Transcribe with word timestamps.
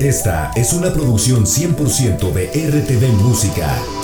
Esta 0.00 0.50
es 0.56 0.72
una 0.72 0.94
producción 0.94 1.44
100% 1.44 2.32
de 2.32 2.46
RTV 2.46 3.22
Música. 3.22 3.99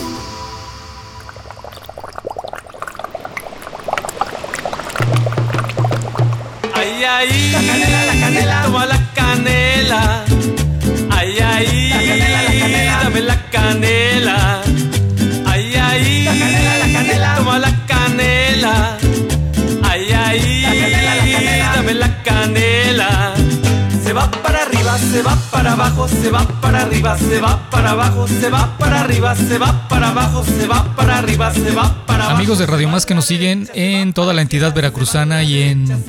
Para 25.56 25.72
abajo, 25.72 26.06
se 26.06 26.30
va 26.30 26.46
para 26.60 26.82
arriba, 26.82 27.16
se 27.16 27.40
va 27.40 27.70
para 27.70 27.92
abajo, 27.92 28.28
se 28.28 28.50
va 28.50 28.76
para 28.76 29.00
arriba, 29.00 29.34
se 29.34 29.56
va 29.56 29.88
para 29.88 30.10
abajo, 30.10 30.44
se 30.44 30.66
va 30.66 30.94
para 30.94 31.16
arriba, 31.16 31.50
se 31.50 31.70
va 31.72 32.04
para 32.04 32.24
abajo. 32.24 32.36
Amigos 32.36 32.58
de 32.58 32.66
Radio 32.66 32.90
Más 32.90 33.06
que 33.06 33.14
nos 33.14 33.24
siguen 33.24 33.66
en 33.72 34.12
toda 34.12 34.34
la 34.34 34.42
entidad 34.42 34.74
veracruzana 34.74 35.44
y 35.44 35.62
en 35.62 36.04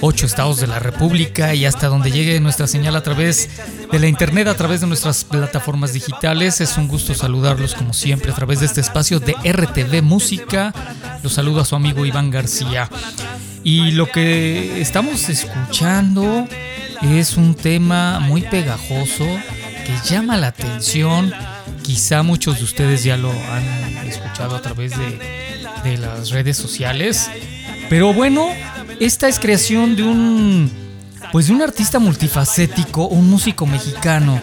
ocho 0.00 0.26
estados 0.26 0.60
de 0.60 0.68
la 0.68 0.78
República 0.78 1.54
y 1.54 1.66
hasta 1.66 1.88
donde 1.88 2.12
llegue 2.12 2.38
nuestra 2.38 2.68
señal 2.68 2.94
a 2.94 3.02
través 3.02 3.50
de 3.90 3.98
la 3.98 4.06
internet, 4.06 4.46
a 4.46 4.54
través 4.54 4.80
de 4.80 4.86
nuestras 4.86 5.24
plataformas 5.24 5.92
digitales. 5.92 6.60
Es 6.60 6.78
un 6.78 6.86
gusto 6.86 7.14
saludarlos 7.14 7.74
como 7.74 7.94
siempre 7.94 8.30
a 8.30 8.34
través 8.36 8.60
de 8.60 8.66
este 8.66 8.80
espacio 8.80 9.18
de 9.18 9.32
RTV 9.32 10.02
Música. 10.02 10.72
Los 11.24 11.32
saludo 11.32 11.62
a 11.62 11.64
su 11.64 11.74
amigo 11.74 12.06
Iván 12.06 12.30
García. 12.30 12.88
Y 13.64 13.92
lo 13.92 14.10
que 14.10 14.82
estamos 14.82 15.30
escuchando 15.30 16.46
es 17.02 17.38
un 17.38 17.54
tema 17.54 18.20
muy 18.20 18.42
pegajoso 18.42 19.24
que 19.24 19.96
llama 20.06 20.36
la 20.36 20.48
atención. 20.48 21.32
Quizá 21.82 22.22
muchos 22.22 22.58
de 22.58 22.64
ustedes 22.64 23.04
ya 23.04 23.16
lo 23.16 23.30
han 23.30 24.06
escuchado 24.06 24.54
a 24.54 24.60
través 24.60 24.92
de, 24.98 25.96
las 25.96 26.30
redes 26.30 26.58
sociales. 26.58 27.30
Pero 27.88 28.12
bueno, 28.12 28.48
esta 29.00 29.28
es 29.28 29.40
creación 29.40 29.96
de 29.96 30.02
un 30.02 30.84
pues 31.32 31.48
de 31.48 31.54
un 31.54 31.62
artista 31.62 31.98
multifacético, 31.98 33.08
un 33.08 33.28
músico 33.28 33.66
mexicano 33.66 34.40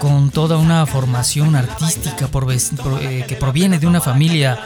con 0.00 0.30
toda 0.30 0.58
una 0.58 0.84
formación 0.86 1.56
artística 1.56 2.28
eh, 3.00 3.24
que 3.26 3.36
proviene 3.36 3.78
de 3.78 3.86
una 3.86 4.00
familia 4.00 4.58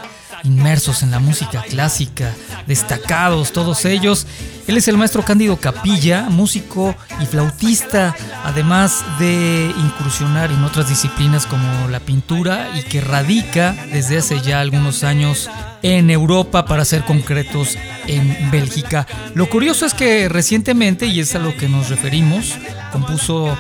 inmersos 0.45 1.03
en 1.03 1.11
la 1.11 1.19
música 1.19 1.63
clásica, 1.63 2.35
destacados 2.67 3.53
todos 3.53 3.85
ellos. 3.85 4.27
Él 4.67 4.77
es 4.77 4.89
el 4.89 4.97
maestro 4.97 5.25
Cándido 5.25 5.57
Capilla, 5.57 6.29
músico 6.31 6.95
y 7.21 7.27
flautista, 7.27 8.15
además 8.45 9.05
de 9.19 9.73
incursionar 9.77 10.53
en 10.53 10.63
otras 10.65 10.89
disciplinas 10.89 11.47
como 11.47 11.89
la 11.89 12.01
pintura 12.01 12.71
y 12.77 12.83
que 12.83 13.01
radica 13.01 13.75
desde 13.93 14.19
hace 14.19 14.41
ya 14.41 14.61
algunos 14.61 15.03
años 15.03 15.51
en 15.83 16.11
Europa, 16.11 16.67
para 16.67 16.85
ser 16.85 17.05
concretos, 17.05 17.77
en 18.07 18.51
Bélgica. 18.51 19.07
Lo 19.35 19.49
curioso 19.49 19.87
es 19.87 19.95
que 19.95 20.29
recientemente, 20.29 21.07
y 21.07 21.21
es 21.21 21.35
a 21.35 21.39
lo 21.39 21.57
que 21.57 21.69
nos 21.69 21.89
referimos, 21.89 22.55
compuso 22.93 23.57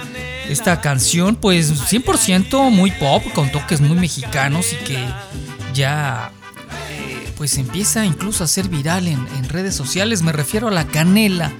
esta 0.48 0.80
canción, 0.80 1.36
pues 1.36 1.72
100% 1.90 2.70
muy 2.70 2.90
pop, 2.90 3.22
con 3.34 3.50
toques 3.50 3.80
muy 3.80 3.96
mexicanos 3.96 4.72
y 4.72 4.76
que 4.84 4.98
ya 5.72 6.32
pues 7.40 7.56
empieza 7.56 8.04
incluso 8.04 8.44
a 8.44 8.46
ser 8.46 8.68
viral 8.68 9.08
en, 9.08 9.48
redes 9.48 9.74
sociales. 9.74 10.20
Me 10.20 10.30
refiero 10.30 10.68
a 10.68 10.70
la 10.70 10.86
canela. 10.86 11.50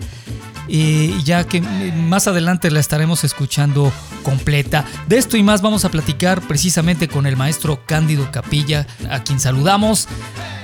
Eh, 0.68 1.18
ya 1.24 1.44
que 1.44 1.62
más 1.62 2.28
adelante 2.28 2.70
la 2.70 2.80
estaremos 2.80 3.24
escuchando 3.24 3.90
completa. 4.22 4.84
De 5.08 5.16
esto 5.16 5.38
y 5.38 5.42
más 5.42 5.62
vamos 5.62 5.86
a 5.86 5.88
platicar 5.88 6.42
precisamente 6.42 7.08
con 7.08 7.24
el 7.24 7.38
maestro 7.38 7.80
Cándido 7.86 8.30
Capilla, 8.30 8.86
a 9.08 9.24
quien 9.24 9.40
saludamos 9.40 10.06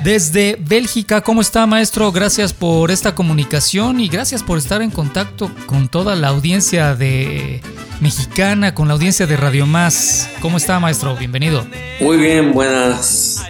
desde 0.05 0.59
Bélgica. 0.61 1.23
¿Cómo 1.23 1.41
está 1.41 1.67
maestro? 1.67 2.13
Gracias 2.13 2.53
por 2.53 2.91
esta 2.91 3.15
comunicación 3.15 4.01
y 4.01 4.09
gracias 4.09 4.43
por 4.43 4.59
estar 4.59 4.83
en 4.83 4.91
contacto 4.91 5.51
con 5.65 5.89
toda 5.89 6.15
la 6.15 6.29
audiencia 6.29 6.95
de 6.95 7.63
mexicana, 8.03 8.75
con 8.75 8.87
la 8.89 8.95
audiencia 8.95 9.27
de 9.27 9.39
Radio 9.39 9.65
Más. 9.65 10.29
¿Cómo 10.43 10.59
está 10.59 10.79
maestro? 10.79 11.17
Bienvenido. 11.17 11.67
Muy 12.01 12.19
bien, 12.19 12.53
buenas 12.53 13.43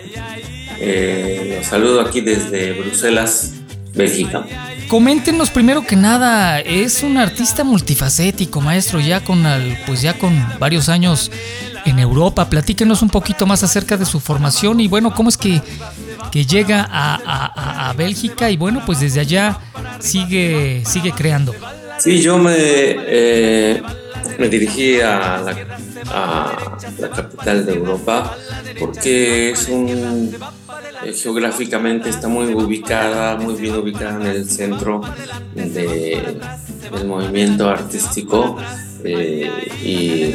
eh, 0.78 1.35
saludo 1.69 2.00
aquí 2.00 2.21
desde 2.21 2.72
Bruselas, 2.72 3.53
Bélgica. 3.94 4.44
Coméntenos 4.88 5.50
primero 5.50 5.84
que 5.84 5.97
nada, 5.97 6.60
es 6.60 7.03
un 7.03 7.16
artista 7.16 7.65
multifacético, 7.65 8.60
maestro, 8.60 9.00
ya 9.00 9.25
con 9.25 9.44
pues 9.87 10.03
ya 10.03 10.16
con 10.16 10.32
varios 10.60 10.88
años 10.88 11.31
en 11.84 11.99
Europa. 11.99 12.49
Platíquenos 12.49 13.03
un 13.03 13.10
poquito 13.10 13.47
más 13.47 13.62
acerca 13.65 13.97
de 13.97 14.04
su 14.04 14.21
formación 14.21 14.81
y 14.81 14.87
bueno, 14.87 15.12
cómo 15.15 15.28
es 15.28 15.37
que, 15.37 15.60
que 16.31 16.44
llega 16.44 16.87
a, 16.88 17.88
a, 17.88 17.93
Bélgica 17.94 18.50
y 18.50 18.56
bueno, 18.56 18.83
pues 18.87 19.00
desde 19.00 19.21
allá 19.21 19.59
sigue, 19.98 20.83
sigue 20.84 21.12
creando. 21.12 21.54
Sí, 21.98 22.21
yo 22.21 22.38
me, 22.38 22.54
eh, 22.56 23.83
me 24.38 24.48
dirigí 24.48 25.00
a 25.00 25.38
la, 25.38 25.56
a 26.10 26.78
la 26.98 27.10
capital 27.10 27.66
de 27.66 27.72
Europa 27.75 28.37
porque 28.78 29.50
es 29.50 29.69
un 29.69 30.37
eh, 31.06 31.12
geográficamente 31.12 32.08
está 32.08 32.28
muy 32.28 32.52
ubicada, 32.54 33.36
muy 33.36 33.54
bien 33.54 33.76
ubicada 33.76 34.20
en 34.20 34.26
el 34.26 34.48
centro 34.48 35.00
de, 35.54 36.38
del 36.92 37.06
movimiento 37.06 37.68
artístico 37.68 38.56
eh, 39.04 39.50
y 39.84 40.34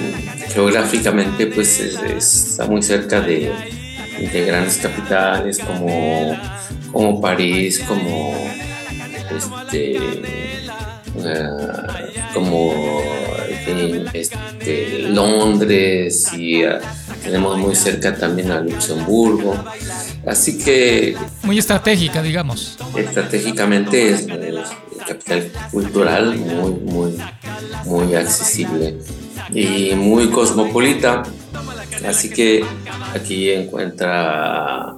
geográficamente 0.54 1.48
pues 1.48 1.80
está 1.80 2.68
muy 2.68 2.82
cerca 2.82 3.22
de, 3.22 3.52
de 4.32 4.46
grandes 4.46 4.78
capitales 4.78 5.60
como, 5.60 6.38
como 6.92 7.22
París, 7.22 7.80
como 7.88 8.34
este, 9.36 10.00
uh, 11.16 12.34
como 12.34 12.74
este, 14.14 15.10
Londres 15.10 16.32
y 16.34 16.66
uh, 16.66 16.80
tenemos 17.24 17.58
muy 17.58 17.76
cerca 17.76 18.16
también 18.16 18.52
a 18.52 18.62
Luxemburgo. 18.62 19.54
Así 20.26 20.58
que... 20.58 21.16
Muy 21.44 21.58
estratégica, 21.58 22.22
digamos. 22.22 22.78
Estratégicamente 22.96 24.10
es, 24.10 24.28
capital 25.08 25.52
cultural 25.72 26.38
muy, 26.38 26.72
muy, 26.72 27.18
muy 27.86 28.16
accesible 28.16 28.98
y 29.54 29.94
muy 29.96 30.30
cosmopolita. 30.30 31.24
Así 32.06 32.30
que 32.30 32.64
aquí 33.14 33.50
encuentra 33.50 34.96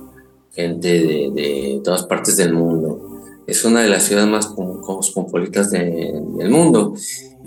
gente 0.53 1.31
de, 1.31 1.81
todas 1.83 2.03
partes 2.03 2.37
del 2.37 2.53
mundo. 2.53 3.21
Es 3.47 3.65
una 3.65 3.81
de 3.81 3.89
las 3.89 4.03
ciudades 4.03 4.29
más 4.29 4.47
cosmopolitas 4.47 5.71
del 5.71 6.49
mundo 6.49 6.93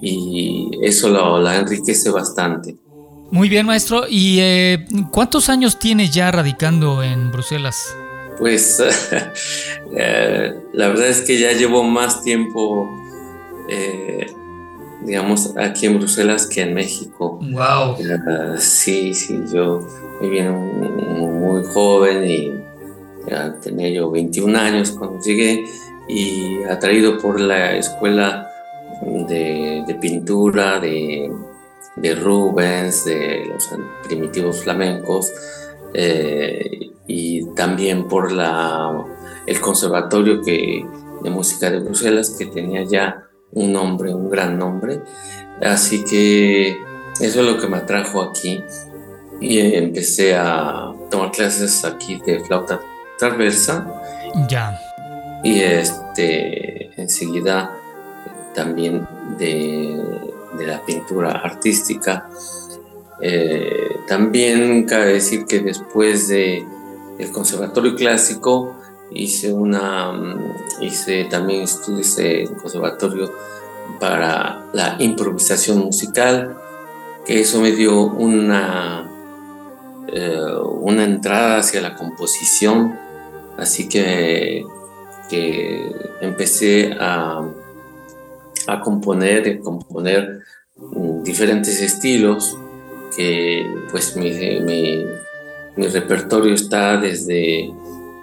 y 0.01 0.71
eso 0.83 1.09
la 1.41 1.57
enriquece 1.57 2.11
bastante. 2.11 2.77
Muy 3.31 3.49
bien, 3.49 3.67
maestro. 3.67 4.05
¿Y 4.09 4.39
eh, 4.41 4.87
cuántos 5.11 5.49
años 5.49 5.79
tiene 5.79 6.09
ya 6.09 6.31
radicando 6.31 7.03
en 7.03 7.33
Bruselas? 7.33 7.95
Pues 8.39 8.81
eh, 9.97 10.55
la 10.73 10.89
verdad 10.89 11.09
es 11.09 11.23
que 11.23 11.39
ya 11.39 11.53
llevo 11.53 11.83
más 11.83 12.23
tiempo, 12.23 12.89
eh, 13.69 14.27
digamos, 15.05 15.57
aquí 15.57 15.87
en 15.87 15.99
Bruselas 15.99 16.47
que 16.47 16.63
en 16.63 16.75
México. 16.75 17.41
Wow. 17.43 17.97
sí, 18.59 19.13
sí, 19.13 19.41
yo 19.53 19.87
bien, 20.21 20.53
muy 21.19 21.65
joven 21.65 22.31
y 22.31 22.53
tenía 23.63 23.89
yo 23.91 24.11
21 24.11 24.57
años 24.57 24.93
cuando 24.93 25.21
llegué 25.21 25.65
y 26.09 26.63
atraído 26.71 27.19
por 27.19 27.41
la 27.41 27.77
escuela 27.77 28.49
de 29.03 29.99
pintura, 30.01 30.79
de 30.79 31.29
de 31.97 32.15
Rubens, 32.15 33.05
de 33.05 33.47
los 33.47 33.69
primitivos 34.05 34.63
flamencos, 34.63 35.33
eh, 35.95 36.91
y 37.07 37.47
también 37.55 38.07
por 38.07 38.33
la, 38.33 39.05
el 39.47 39.61
conservatorio 39.61 40.43
que, 40.43 40.85
de 41.23 41.31
música 41.31 41.71
de 41.71 41.81
Bruselas, 41.81 42.37
que 42.39 42.47
tenía 42.47 42.85
ya 42.85 43.25
un 43.53 43.73
nombre, 43.73 44.15
un 44.15 44.29
gran 44.31 44.59
nombre. 44.59 45.01
Así 45.63 46.05
que 46.05 46.77
eso 47.21 47.41
es 47.41 47.47
lo 47.47 47.59
que 47.59 47.67
me 47.67 47.79
atrajo 47.79 48.21
aquí 48.21 48.63
y 49.41 49.59
empecé 49.75 50.35
a 50.37 50.93
tomar 51.11 51.31
clases 51.31 51.85
aquí 51.85 52.21
de 52.27 52.41
flauta 52.41 52.81
transversa. 53.19 53.87
Ya. 54.49 54.79
Y 55.43 55.61
este, 55.61 56.91
enseguida 57.01 57.73
también 58.55 59.07
de 59.39 60.26
de 60.57 60.67
la 60.67 60.85
pintura 60.85 61.33
artística. 61.33 62.29
Eh, 63.21 63.97
también 64.07 64.85
cabe 64.85 65.15
decir 65.15 65.47
que 65.47 65.61
después 65.61 66.29
de 66.29 66.65
el 67.19 67.33
conservatorio 67.33 67.95
clásico 67.95 68.77
hice 69.11 69.53
una 69.53 70.13
mm, 70.13 70.83
hice 70.83 71.25
también 71.25 71.63
estudios 71.63 72.19
en 72.19 72.55
conservatorio 72.57 73.33
para 73.99 74.67
la 74.73 74.97
improvisación 74.99 75.79
musical 75.79 76.57
que 77.27 77.41
eso 77.41 77.61
me 77.61 77.73
dio 77.73 78.05
una, 78.05 79.11
eh, 80.07 80.41
una 80.81 81.05
entrada 81.05 81.59
hacia 81.59 81.81
la 81.81 81.97
composición, 81.97 82.97
así 83.59 83.89
que, 83.89 84.65
que 85.29 85.93
empecé 86.21 86.97
a, 87.01 87.45
a 88.67 88.81
componer, 88.81 89.49
a 89.49 89.61
componer 89.61 90.41
diferentes 91.23 91.81
estilos, 91.81 92.57
que 93.17 93.65
pues 93.91 94.17
mi, 94.17 94.31
mi, 94.61 95.05
mi 95.77 95.87
repertorio 95.89 96.55
está 96.55 96.97
desde, 96.97 97.73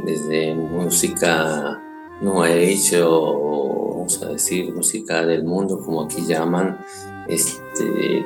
desde 0.05 0.53
música 0.53 1.79
no 2.21 2.43
Age 2.43 3.01
o 3.03 3.95
vamos 3.97 4.21
a 4.23 4.27
decir 4.27 4.73
música 4.73 5.25
del 5.25 5.43
mundo 5.43 5.79
como 5.79 6.03
aquí 6.03 6.25
llaman, 6.25 6.77
este, 7.27 8.25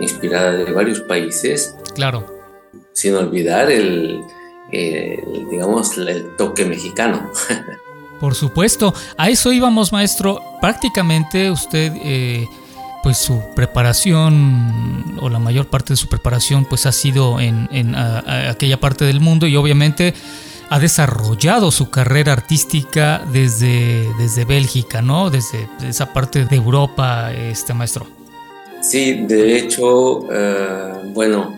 inspirada 0.00 0.52
de 0.52 0.72
varios 0.72 1.00
países. 1.00 1.76
Claro. 1.94 2.24
Sin 2.92 3.14
olvidar 3.14 3.70
el, 3.70 4.22
digamos, 4.70 5.96
el 5.98 6.36
toque 6.36 6.64
mexicano. 6.64 7.30
Por 8.20 8.34
supuesto, 8.34 8.94
a 9.16 9.28
eso 9.28 9.52
íbamos, 9.52 9.92
maestro. 9.92 10.42
Prácticamente 10.60 11.50
usted, 11.50 11.92
eh, 12.02 12.46
pues 13.02 13.18
su 13.18 13.40
preparación 13.54 15.18
o 15.20 15.28
la 15.28 15.38
mayor 15.38 15.68
parte 15.68 15.92
de 15.92 15.96
su 15.96 16.08
preparación, 16.08 16.64
pues 16.64 16.86
ha 16.86 16.92
sido 16.92 17.40
en, 17.40 17.94
aquella 17.94 18.80
parte 18.80 19.04
del 19.04 19.20
mundo 19.20 19.46
y 19.46 19.56
obviamente 19.56 20.14
ha 20.70 20.78
desarrollado 20.78 21.70
su 21.70 21.90
carrera 21.90 22.32
artística 22.32 23.22
desde, 23.32 24.12
desde 24.18 24.44
Bélgica, 24.44 25.00
¿no? 25.00 25.30
Desde 25.30 25.68
esa 25.82 26.12
parte 26.12 26.44
de 26.44 26.56
Europa, 26.56 27.32
este 27.32 27.72
maestro. 27.72 28.06
Sí, 28.82 29.24
de 29.26 29.58
hecho, 29.58 30.26
eh, 30.30 30.92
bueno, 31.14 31.54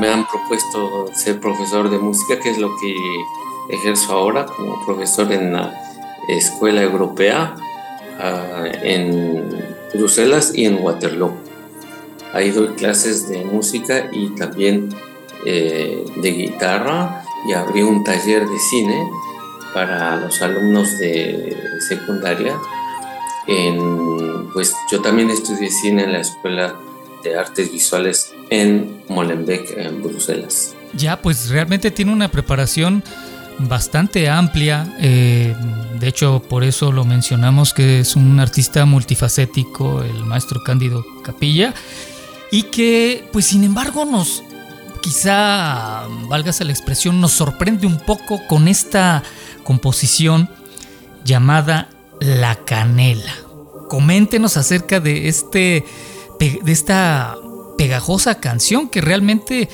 me 0.00 0.08
han 0.08 0.26
propuesto 0.26 1.10
ser 1.14 1.40
profesor 1.40 1.90
de 1.90 1.98
música, 1.98 2.38
que 2.40 2.50
es 2.50 2.58
lo 2.58 2.68
que 2.80 2.94
ejerzo 3.68 4.12
ahora 4.12 4.46
como 4.46 4.84
profesor 4.84 5.32
en 5.32 5.52
la 5.52 5.72
escuela 6.28 6.82
europea 6.82 7.54
ah, 8.18 8.64
en 8.82 9.48
Bruselas 9.94 10.52
y 10.54 10.66
en 10.66 10.82
Waterloo. 10.82 11.34
Ahí 12.32 12.50
doy 12.50 12.68
clases 12.74 13.28
de 13.28 13.44
música 13.44 14.08
y 14.12 14.34
también 14.34 14.88
eh, 15.46 16.04
de 16.16 16.30
guitarra 16.30 17.24
y 17.46 17.52
abrí 17.52 17.82
un 17.82 18.02
taller 18.02 18.46
de 18.46 18.58
cine 18.58 19.08
para 19.72 20.16
los 20.16 20.40
alumnos 20.42 20.98
de 20.98 21.56
secundaria. 21.86 22.56
En, 23.46 24.48
pues 24.52 24.74
yo 24.90 25.00
también 25.02 25.30
estudié 25.30 25.70
cine 25.70 26.04
en 26.04 26.12
la 26.12 26.20
Escuela 26.20 26.74
de 27.22 27.36
Artes 27.36 27.70
Visuales 27.70 28.32
en 28.50 29.02
Molenbeek, 29.08 29.76
en 29.76 30.02
Bruselas. 30.02 30.74
Ya, 30.94 31.20
pues 31.20 31.50
realmente 31.50 31.90
tiene 31.90 32.12
una 32.12 32.30
preparación 32.30 33.02
bastante 33.58 34.28
amplia. 34.28 34.94
Eh, 35.00 35.54
de 35.98 36.08
hecho, 36.08 36.42
por 36.48 36.64
eso 36.64 36.92
lo 36.92 37.04
mencionamos 37.04 37.72
que 37.72 38.00
es 38.00 38.16
un 38.16 38.40
artista 38.40 38.84
multifacético, 38.84 40.02
el 40.02 40.24
maestro 40.24 40.60
Cándido 40.64 41.04
Capilla, 41.22 41.74
y 42.50 42.64
que, 42.64 43.28
pues 43.32 43.46
sin 43.46 43.64
embargo, 43.64 44.04
nos, 44.04 44.42
quizá, 45.02 46.04
válgase 46.28 46.64
la 46.64 46.72
expresión, 46.72 47.20
nos 47.20 47.32
sorprende 47.32 47.86
un 47.86 47.98
poco 47.98 48.40
con 48.48 48.68
esta 48.68 49.22
composición 49.64 50.48
llamada 51.24 51.88
La 52.20 52.56
Canela. 52.64 53.34
Coméntenos 53.88 54.56
acerca 54.56 55.00
de, 55.00 55.28
este, 55.28 55.84
de 56.38 56.72
esta 56.72 57.36
pegajosa 57.76 58.40
canción 58.40 58.88
que 58.88 59.00
realmente 59.00 59.68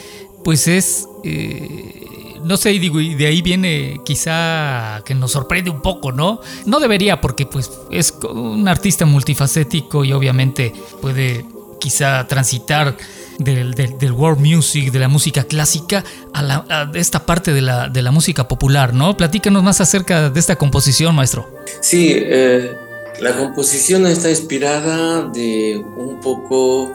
pues 0.44 0.66
es 0.66 1.06
eh, 1.24 2.10
no 2.44 2.56
sé, 2.56 2.70
digo, 2.70 3.00
y 3.00 3.14
de 3.14 3.26
ahí 3.26 3.42
viene 3.42 4.00
quizá 4.04 5.02
que 5.04 5.14
nos 5.14 5.32
sorprende 5.32 5.70
un 5.70 5.82
poco, 5.82 6.12
¿no? 6.12 6.40
No 6.66 6.80
debería 6.80 7.20
porque 7.20 7.46
pues 7.46 7.70
es 7.90 8.14
un 8.28 8.68
artista 8.68 9.06
multifacético 9.06 10.04
y 10.04 10.12
obviamente 10.12 10.72
puede 11.00 11.44
quizá 11.80 12.26
transitar 12.26 12.96
del, 13.38 14.12
world 14.12 14.38
music, 14.38 14.92
de 14.92 14.98
la 14.98 15.08
música 15.08 15.44
clásica, 15.44 16.04
a, 16.34 16.90
esta 16.94 17.24
parte 17.24 17.52
de 17.52 17.62
la, 17.62 17.88
de 17.88 18.02
la, 18.02 18.10
música 18.10 18.46
popular, 18.46 18.92
¿no? 18.92 19.16
Platícanos 19.16 19.62
más 19.62 19.80
acerca 19.80 20.30
de 20.30 20.38
esta 20.38 20.56
composición, 20.56 21.14
maestro. 21.14 21.50
Sí, 21.80 22.12
eh, 22.14 22.76
la 23.20 23.36
composición 23.36 24.06
está 24.06 24.30
inspirada 24.30 25.22
de 25.28 25.82
un 25.96 26.20
poco 26.20 26.92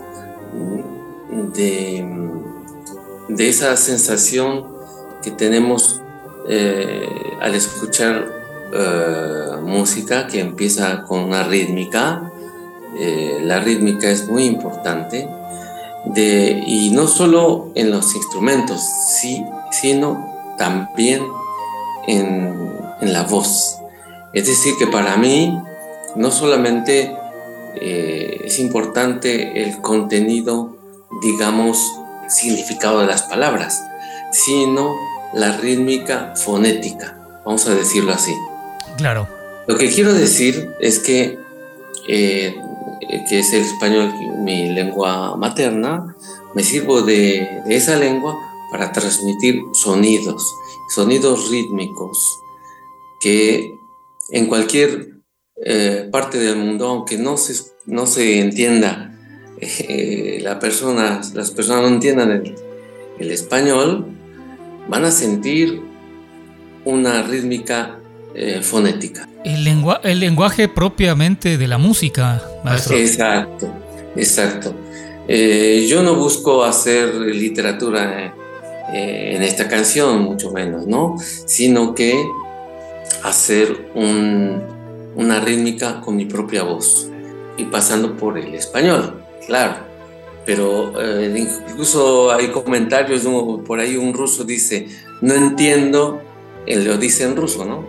de, 1.55 2.05
de 3.27 3.49
esa 3.49 3.75
sensación 3.75 4.74
que 5.25 5.31
tenemos 5.31 6.01
eh, 6.47 7.09
al 7.41 7.55
escuchar 7.55 8.31
eh, 8.71 9.57
música 9.63 10.27
que 10.27 10.39
empieza 10.39 11.01
con 11.01 11.21
una 11.21 11.43
rítmica. 11.43 12.31
Eh, 12.99 13.39
la 13.41 13.59
rítmica 13.59 14.07
es 14.07 14.27
muy 14.27 14.45
importante 14.45 15.27
y 16.15 16.91
no 16.91 17.07
solo 17.07 17.71
en 17.73 17.89
los 17.89 18.15
instrumentos, 18.15 18.79
sí, 19.19 19.43
sino 19.71 20.53
también 20.59 21.23
en, 22.07 22.53
la 23.01 23.23
voz. 23.23 23.77
Es 24.31 24.45
decir, 24.47 24.75
que 24.77 24.87
para 24.87 25.17
mí 25.17 25.59
no 26.15 26.31
solamente 26.31 27.15
es 27.75 28.59
importante 28.59 29.63
el 29.63 29.81
contenido, 29.81 30.77
digamos, 31.21 31.91
significado 32.29 33.01
de 33.01 33.07
las 33.07 33.23
palabras, 33.23 33.83
sino 34.31 34.95
la 35.33 35.57
rítmica 35.57 36.33
fonética, 36.35 37.17
vamos 37.45 37.67
a 37.67 37.75
decirlo 37.75 38.13
así. 38.13 38.33
Claro. 38.97 39.27
Lo 39.67 39.77
que 39.77 39.89
quiero 39.89 40.13
decir 40.13 40.69
es 40.79 40.99
que, 40.99 41.39
eh, 42.07 42.55
que 43.27 43.39
es 43.39 43.53
el 43.53 43.63
español 43.63 44.13
mi 44.39 44.69
lengua 44.69 45.35
materna, 45.35 46.15
me 46.53 46.63
sirvo 46.63 47.01
de, 47.01 47.61
esa 47.67 47.97
lengua 47.97 48.37
para 48.71 48.91
transmitir 48.91 49.61
sonidos, 49.73 50.43
sonidos 50.93 51.49
rítmicos, 51.49 52.39
que 53.19 53.75
en 54.29 54.45
cualquier 54.47 55.15
eh, 55.63 56.07
parte 56.11 56.37
del 56.37 56.57
mundo, 56.57 56.87
aunque 56.87 57.17
no 57.17 57.37
se, 57.37 57.71
no 57.85 58.05
se 58.05 58.39
entienda, 58.39 59.11
eh, 59.59 60.39
la 60.41 60.59
persona, 60.59 61.21
las 61.33 61.51
personas 61.51 61.81
no 61.83 61.87
entiendan 61.87 62.31
el, 62.31 62.55
el 63.19 63.31
español, 63.31 64.15
van 64.87 65.05
a 65.05 65.11
sentir 65.11 65.81
una 66.83 67.23
rítmica 67.23 67.99
eh, 68.33 68.61
fonética. 68.61 69.27
El, 69.43 69.67
el 70.03 70.19
lenguaje 70.19 70.67
propiamente 70.67 71.57
de 71.57 71.67
la 71.67 71.77
música, 71.77 72.41
maestro. 72.63 72.95
Exacto, 72.95 73.71
exacto. 74.15 74.75
Eh, 75.27 75.85
yo 75.89 76.03
no 76.03 76.15
busco 76.15 76.63
hacer 76.63 77.15
literatura 77.15 78.33
eh, 78.93 79.33
en 79.35 79.43
esta 79.43 79.67
canción, 79.67 80.21
mucho 80.21 80.51
menos, 80.51 80.85
¿no? 80.85 81.15
Sino 81.19 81.95
que 81.95 82.23
hacer 83.23 83.91
una 83.95 85.39
rítmica 85.39 86.01
con 86.01 86.15
mi 86.15 86.25
propia 86.25 86.63
voz 86.63 87.09
y 87.57 87.65
pasando 87.65 88.15
por 88.15 88.37
el 88.37 88.53
español, 88.53 89.23
claro 89.47 89.84
pero 90.45 90.93
eh, 91.01 91.47
incluso 91.67 92.31
hay 92.31 92.47
comentarios, 92.49 93.23
por 93.65 93.79
ahí 93.79 93.97
un 93.97 94.13
ruso 94.13 94.43
dice, 94.43 94.87
no 95.21 95.33
entiendo, 95.33 96.21
él 96.67 96.85
lo 96.85 96.97
dice 96.97 97.23
en 97.23 97.35
ruso, 97.35 97.65
¿no? 97.65 97.87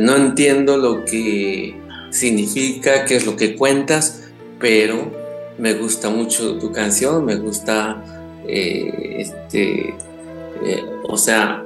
No 0.00 0.16
entiendo 0.16 0.76
lo 0.76 1.04
que 1.04 1.74
significa, 2.10 3.04
qué 3.04 3.16
es 3.16 3.26
lo 3.26 3.36
que 3.36 3.56
cuentas, 3.56 4.22
pero 4.60 5.10
me 5.58 5.74
gusta 5.74 6.08
mucho 6.08 6.56
tu 6.58 6.70
canción, 6.70 7.24
me 7.24 7.36
gusta, 7.36 8.02
eh, 8.46 9.16
este, 9.18 9.94
eh, 10.64 10.84
o 11.08 11.16
sea, 11.16 11.64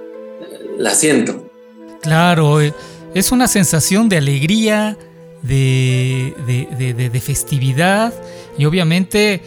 la 0.78 0.94
siento. 0.94 1.50
Claro, 2.00 2.60
es 3.14 3.32
una 3.32 3.46
sensación 3.46 4.08
de 4.08 4.16
alegría, 4.16 4.96
de, 5.42 6.34
de 7.12 7.20
festividad 7.20 8.12
y 8.58 8.66
obviamente 8.66 9.40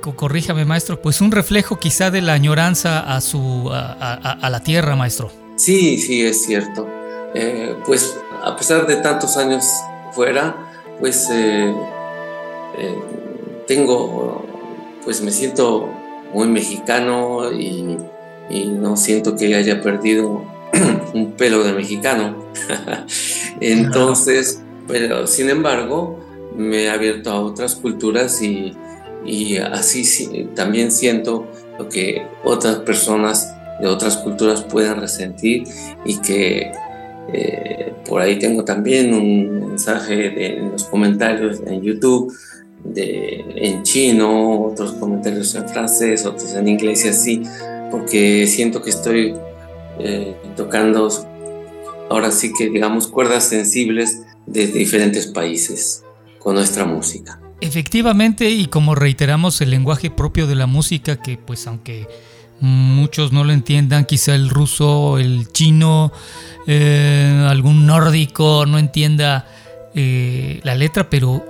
corríjame 0.00 0.64
maestro, 0.64 1.00
pues 1.00 1.20
un 1.20 1.30
reflejo 1.30 1.78
quizá 1.78 2.10
de 2.10 2.22
la 2.22 2.32
añoranza 2.32 3.00
a, 3.00 3.20
su, 3.20 3.70
a, 3.72 4.48
la 4.50 4.60
tierra, 4.60 4.96
maestro. 4.96 5.30
Sí, 5.56 5.98
sí, 5.98 6.22
es 6.22 6.44
cierto. 6.44 6.88
Eh, 7.34 7.76
pues 7.86 8.16
a 8.42 8.56
pesar 8.56 8.86
de 8.86 8.96
tantos 8.96 9.36
años 9.36 9.64
fuera, 10.12 10.56
pues 10.98 11.28
eh, 11.30 11.74
eh, 12.78 12.98
tengo, 13.66 14.44
pues 15.04 15.20
me 15.20 15.30
siento 15.30 15.88
muy 16.32 16.48
mexicano 16.48 17.52
y, 17.52 17.98
no 18.66 18.96
siento 18.96 19.36
que 19.36 19.54
haya 19.54 19.80
perdido 19.80 20.44
un 21.14 21.32
pelo 21.36 21.62
de 21.62 21.72
mexicano. 21.72 22.46
Entonces, 23.60 24.60
pero 24.88 25.28
sin 25.28 25.50
embargo, 25.50 26.18
me 26.56 26.84
he 26.84 26.90
abierto 26.90 27.30
a 27.30 27.40
otras 27.40 27.76
culturas 27.76 28.42
y 28.42 28.76
y 29.24 29.58
así 29.58 30.48
también 30.54 30.90
siento 30.90 31.46
lo 31.78 31.88
que 31.88 32.22
otras 32.44 32.76
personas 32.80 33.54
de 33.80 33.86
otras 33.86 34.18
culturas 34.18 34.62
pueden 34.62 35.00
resentir 35.00 35.64
y 36.04 36.18
que 36.18 36.72
eh, 37.32 37.92
por 38.06 38.20
ahí 38.20 38.38
tengo 38.38 38.64
también 38.64 39.14
un 39.14 39.68
mensaje 39.68 40.58
en 40.58 40.72
los 40.72 40.84
comentarios 40.84 41.60
en 41.66 41.80
YouTube 41.82 42.32
de, 42.84 43.44
en 43.56 43.82
chino, 43.82 44.62
otros 44.62 44.92
comentarios 44.92 45.54
en 45.54 45.68
francés, 45.68 46.26
otros 46.26 46.54
en 46.54 46.68
inglés 46.68 47.04
y 47.04 47.08
así, 47.08 47.42
porque 47.90 48.46
siento 48.46 48.82
que 48.82 48.90
estoy 48.90 49.34
eh, 49.98 50.34
tocando 50.56 51.08
ahora 52.08 52.30
sí 52.30 52.52
que 52.52 52.68
digamos 52.68 53.06
cuerdas 53.06 53.44
sensibles 53.44 54.22
de 54.46 54.66
diferentes 54.66 55.26
países 55.26 56.02
con 56.38 56.54
nuestra 56.54 56.84
música. 56.84 57.40
Efectivamente, 57.60 58.48
y 58.48 58.66
como 58.66 58.94
reiteramos 58.94 59.60
el 59.60 59.70
lenguaje 59.70 60.10
propio 60.10 60.46
de 60.46 60.54
la 60.54 60.66
música, 60.66 61.20
que 61.20 61.36
pues 61.36 61.66
aunque 61.66 62.08
muchos 62.60 63.32
no 63.32 63.44
lo 63.44 63.52
entiendan, 63.52 64.04
quizá 64.04 64.34
el 64.34 64.50
ruso, 64.50 65.18
el 65.18 65.50
chino, 65.52 66.12
eh, 66.66 67.46
algún 67.48 67.86
nórdico 67.86 68.66
no 68.66 68.78
entienda 68.78 69.46
eh, 69.94 70.60
la 70.62 70.74
letra, 70.74 71.08
pero 71.10 71.44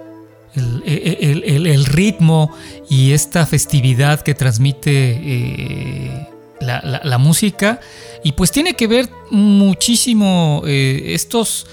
el, 0.55 1.85
ritmo 1.85 2.53
y 2.89 3.13
esta 3.13 3.47
festividad 3.47 4.21
que 4.23 4.35
transmite 4.35 4.91
eh, 4.93 6.29
la, 6.61 7.19
música, 7.19 7.81
y 8.25 8.33
pues 8.33 8.51
tiene 8.51 8.75
que 8.75 8.87
ver 8.87 9.09
muchísimo 9.31 10.63
estos 10.67 11.67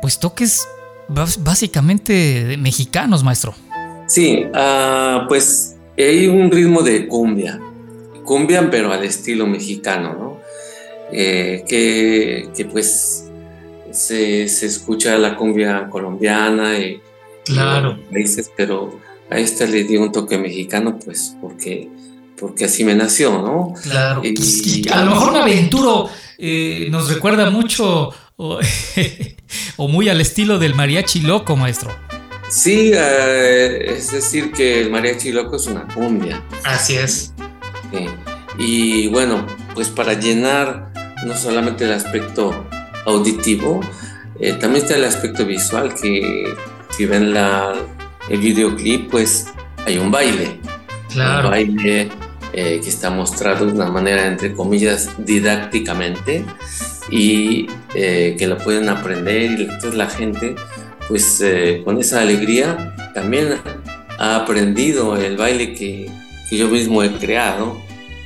pues 0.00 0.18
toques 0.18 0.66
básicamente 1.08 2.56
mexicanos, 2.58 3.22
maestro. 3.22 3.54
Sí, 4.12 4.44
uh, 4.44 5.26
pues 5.26 5.76
hay 5.96 6.26
un 6.26 6.50
ritmo 6.50 6.82
de 6.82 7.08
cumbia, 7.08 7.58
cumbia 8.26 8.68
pero 8.70 8.92
al 8.92 9.04
estilo 9.04 9.46
mexicano, 9.46 10.12
¿no? 10.12 10.40
Eh, 11.10 11.64
que, 11.66 12.50
que, 12.54 12.66
pues 12.66 13.30
se, 13.90 14.48
se, 14.48 14.66
escucha 14.66 15.16
la 15.16 15.34
cumbia 15.34 15.88
colombiana 15.88 16.78
y, 16.78 17.00
claro. 17.46 17.98
países, 18.12 18.52
pero 18.54 19.00
a 19.30 19.38
esta 19.38 19.64
le 19.64 19.84
dio 19.84 20.02
un 20.02 20.12
toque 20.12 20.36
mexicano, 20.36 20.98
pues 21.02 21.34
porque, 21.40 21.88
porque 22.38 22.66
así 22.66 22.84
me 22.84 22.94
nació, 22.94 23.30
¿no? 23.40 23.72
Claro. 23.82 24.20
Y, 24.22 24.88
a 24.90 25.06
lo 25.06 25.12
mejor 25.12 25.36
Aventuro 25.36 26.10
eh, 26.36 26.88
nos 26.90 27.08
recuerda 27.08 27.48
mucho 27.48 28.10
o, 28.36 28.60
o 29.78 29.88
muy 29.88 30.10
al 30.10 30.20
estilo 30.20 30.58
del 30.58 30.74
mariachi 30.74 31.20
loco, 31.20 31.56
maestro. 31.56 32.11
Sí, 32.52 32.92
eh, 32.94 33.94
es 33.96 34.12
decir, 34.12 34.52
que 34.52 34.82
el 34.82 34.90
mariachi 34.90 35.32
loco 35.32 35.56
es 35.56 35.66
una 35.66 35.88
cumbia. 35.88 36.42
Así 36.64 36.96
es. 36.96 37.32
Y 38.58 39.08
bueno, 39.08 39.46
pues 39.74 39.88
para 39.88 40.12
llenar 40.12 40.92
no 41.24 41.34
solamente 41.34 41.84
el 41.84 41.92
aspecto 41.92 42.66
auditivo, 43.06 43.80
eh, 44.38 44.52
también 44.52 44.84
está 44.84 44.96
el 44.96 45.04
aspecto 45.04 45.46
visual, 45.46 45.94
que 45.94 46.44
si 46.90 47.06
ven 47.06 47.32
la, 47.32 47.72
el 48.28 48.38
videoclip, 48.38 49.10
pues 49.10 49.46
hay 49.86 49.96
un 49.96 50.10
baile. 50.10 50.60
Claro. 51.08 51.48
Un 51.48 51.52
baile 51.52 52.10
eh, 52.52 52.80
que 52.82 52.88
está 52.90 53.08
mostrado 53.08 53.64
de 53.64 53.72
una 53.72 53.90
manera, 53.90 54.26
entre 54.26 54.52
comillas, 54.52 55.08
didácticamente 55.16 56.44
y 57.10 57.66
que 57.94 58.46
lo 58.46 58.58
pueden 58.58 58.90
aprender 58.90 59.58
y 59.58 59.62
entonces 59.64 59.94
la 59.94 60.08
gente 60.08 60.54
pues 61.12 61.42
eh, 61.42 61.82
con 61.84 61.98
esa 61.98 62.22
alegría 62.22 62.94
también 63.12 63.60
ha 64.18 64.36
aprendido 64.36 65.14
el 65.14 65.36
baile 65.36 65.74
que, 65.74 66.10
yo 66.50 66.68
mismo 66.68 67.02
he 67.02 67.12
creado 67.18 67.78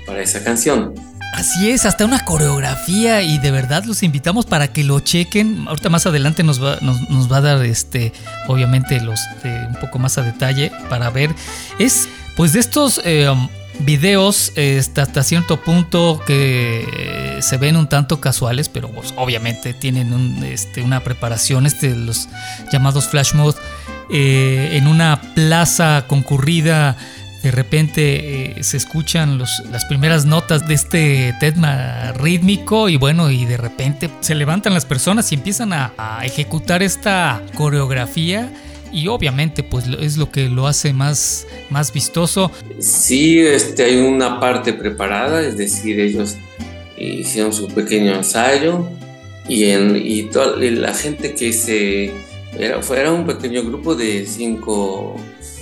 para 0.07 0.23
esa 0.23 0.45
canción. 0.45 0.95
Así 1.35 1.69
es, 1.69 1.85
hasta 1.85 2.05
una 2.05 2.25
coreografía 2.25 3.23
y 3.23 3.39
de 3.39 3.51
verdad 3.51 3.83
los 3.87 4.05
invitamos 4.05 4.47
para 4.47 4.69
que 4.69 4.85
lo 4.85 5.01
chequen. 5.01 5.67
Ahorita 5.67 5.89
más 5.89 6.07
adelante 6.07 6.45
nos 6.45 6.63
va, 6.63 6.79
nos, 6.81 7.31
va 7.31 7.39
a 7.39 7.41
dar 7.41 7.65
este, 7.65 8.13
obviamente 8.47 9.01
los 9.01 9.19
un 9.43 9.81
poco 9.81 9.99
más 9.99 10.17
a 10.19 10.23
detalle 10.23 10.71
para 10.89 11.11
ver. 11.11 11.35
Es 11.81 12.09
pues 12.37 12.53
de 12.53 12.61
estos 12.61 13.01
eh, 13.05 13.29
videos 13.81 14.53
hasta 14.97 15.23
cierto 15.23 15.61
punto 15.61 16.21
que 16.27 17.39
se 17.41 17.57
ven 17.57 17.77
un 17.77 17.89
tanto 17.89 18.21
casuales, 18.21 18.69
pero 18.69 18.89
pues, 18.89 19.15
obviamente 19.17 19.75
tienen 19.75 20.43
este, 20.45 20.83
una 20.83 21.01
preparación, 21.01 21.67
este, 21.67 21.95
los 21.95 22.29
llamados 22.73 23.09
flash 23.09 23.35
mode, 23.35 23.57
eh, 24.11 24.71
en 24.73 24.87
una 24.87 25.21
plaza 25.35 26.05
concurrida. 26.07 26.97
De 27.43 27.51
repente 27.53 28.59
eh, 28.59 28.65
se 28.65 28.77
escuchan 28.77 29.39
las 29.39 29.85
primeras 29.85 30.25
notas 30.25 30.67
de 30.67 30.75
este 30.75 31.35
tema 31.39 32.13
rítmico 32.13 32.89
y 32.89 32.97
bueno, 32.97 33.31
y 33.31 33.45
de 33.45 33.57
repente 33.57 34.11
se 34.21 34.35
levantan 34.35 34.75
las 34.75 34.85
personas 34.85 35.31
y 35.31 35.37
empiezan 35.37 35.73
a 35.73 36.21
ejecutar 36.25 36.83
esta 36.83 37.41
coreografía 37.55 38.51
y 38.97 39.09
obviamente 39.09 39.63
pues 39.63 39.85
es 40.01 40.17
lo 40.17 40.31
que 40.31 40.49
lo 40.49 40.67
hace 40.67 40.95
más, 40.95 41.47
más 41.69 41.93
vistoso. 41.93 42.51
Sí, 42.79 43.39
este, 43.39 43.85
hay 43.85 43.99
una 43.99 44.41
parte 44.41 44.73
preparada, 44.73 45.43
es 45.43 45.59
decir, 45.59 46.01
ellos 46.01 46.37
hicieron 46.97 47.53
su 47.53 47.69
pequeño 47.69 48.15
ensayo 48.15 48.89
y, 49.47 49.65
en, 49.65 50.01
y 50.03 50.23
toda 50.25 50.57
la 50.57 50.95
gente 50.95 51.35
que 51.35 51.53
se... 51.53 52.15
Era, 52.59 52.81
era 52.97 53.13
un 53.13 53.27
pequeño 53.27 53.63
grupo 53.65 53.95
de 53.95 54.25
cinco, 54.25 55.17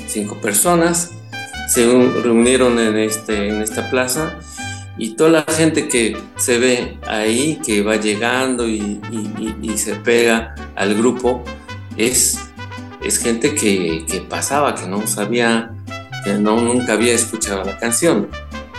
cinco 0.07 0.41
personas, 0.41 1.11
se 1.69 1.85
reunieron 1.87 2.79
en, 2.79 2.97
este, 2.99 3.49
en 3.49 3.63
esta 3.63 3.91
plaza 3.91 4.39
y 4.97 5.17
toda 5.17 5.31
la 5.31 5.43
gente 5.43 5.89
que 5.89 6.17
se 6.37 6.59
ve 6.59 6.99
ahí, 7.05 7.59
que 7.67 7.83
va 7.83 7.97
llegando 7.97 8.69
y, 8.69 9.01
y 9.61 9.77
se 9.77 9.97
pega 9.97 10.55
al 10.77 10.95
grupo, 10.95 11.43
es 11.97 12.44
es 13.05 13.19
gente 13.19 13.55
que, 13.55 14.27
pasaba, 14.29 14.75
que 14.75 14.87
no 14.87 15.07
sabía, 15.07 15.75
que 16.25 16.35
no, 16.35 16.61
nunca 16.61 16.95
había 16.95 17.15
escuchado 17.15 17.65
la 17.65 17.79
canción, 17.79 18.29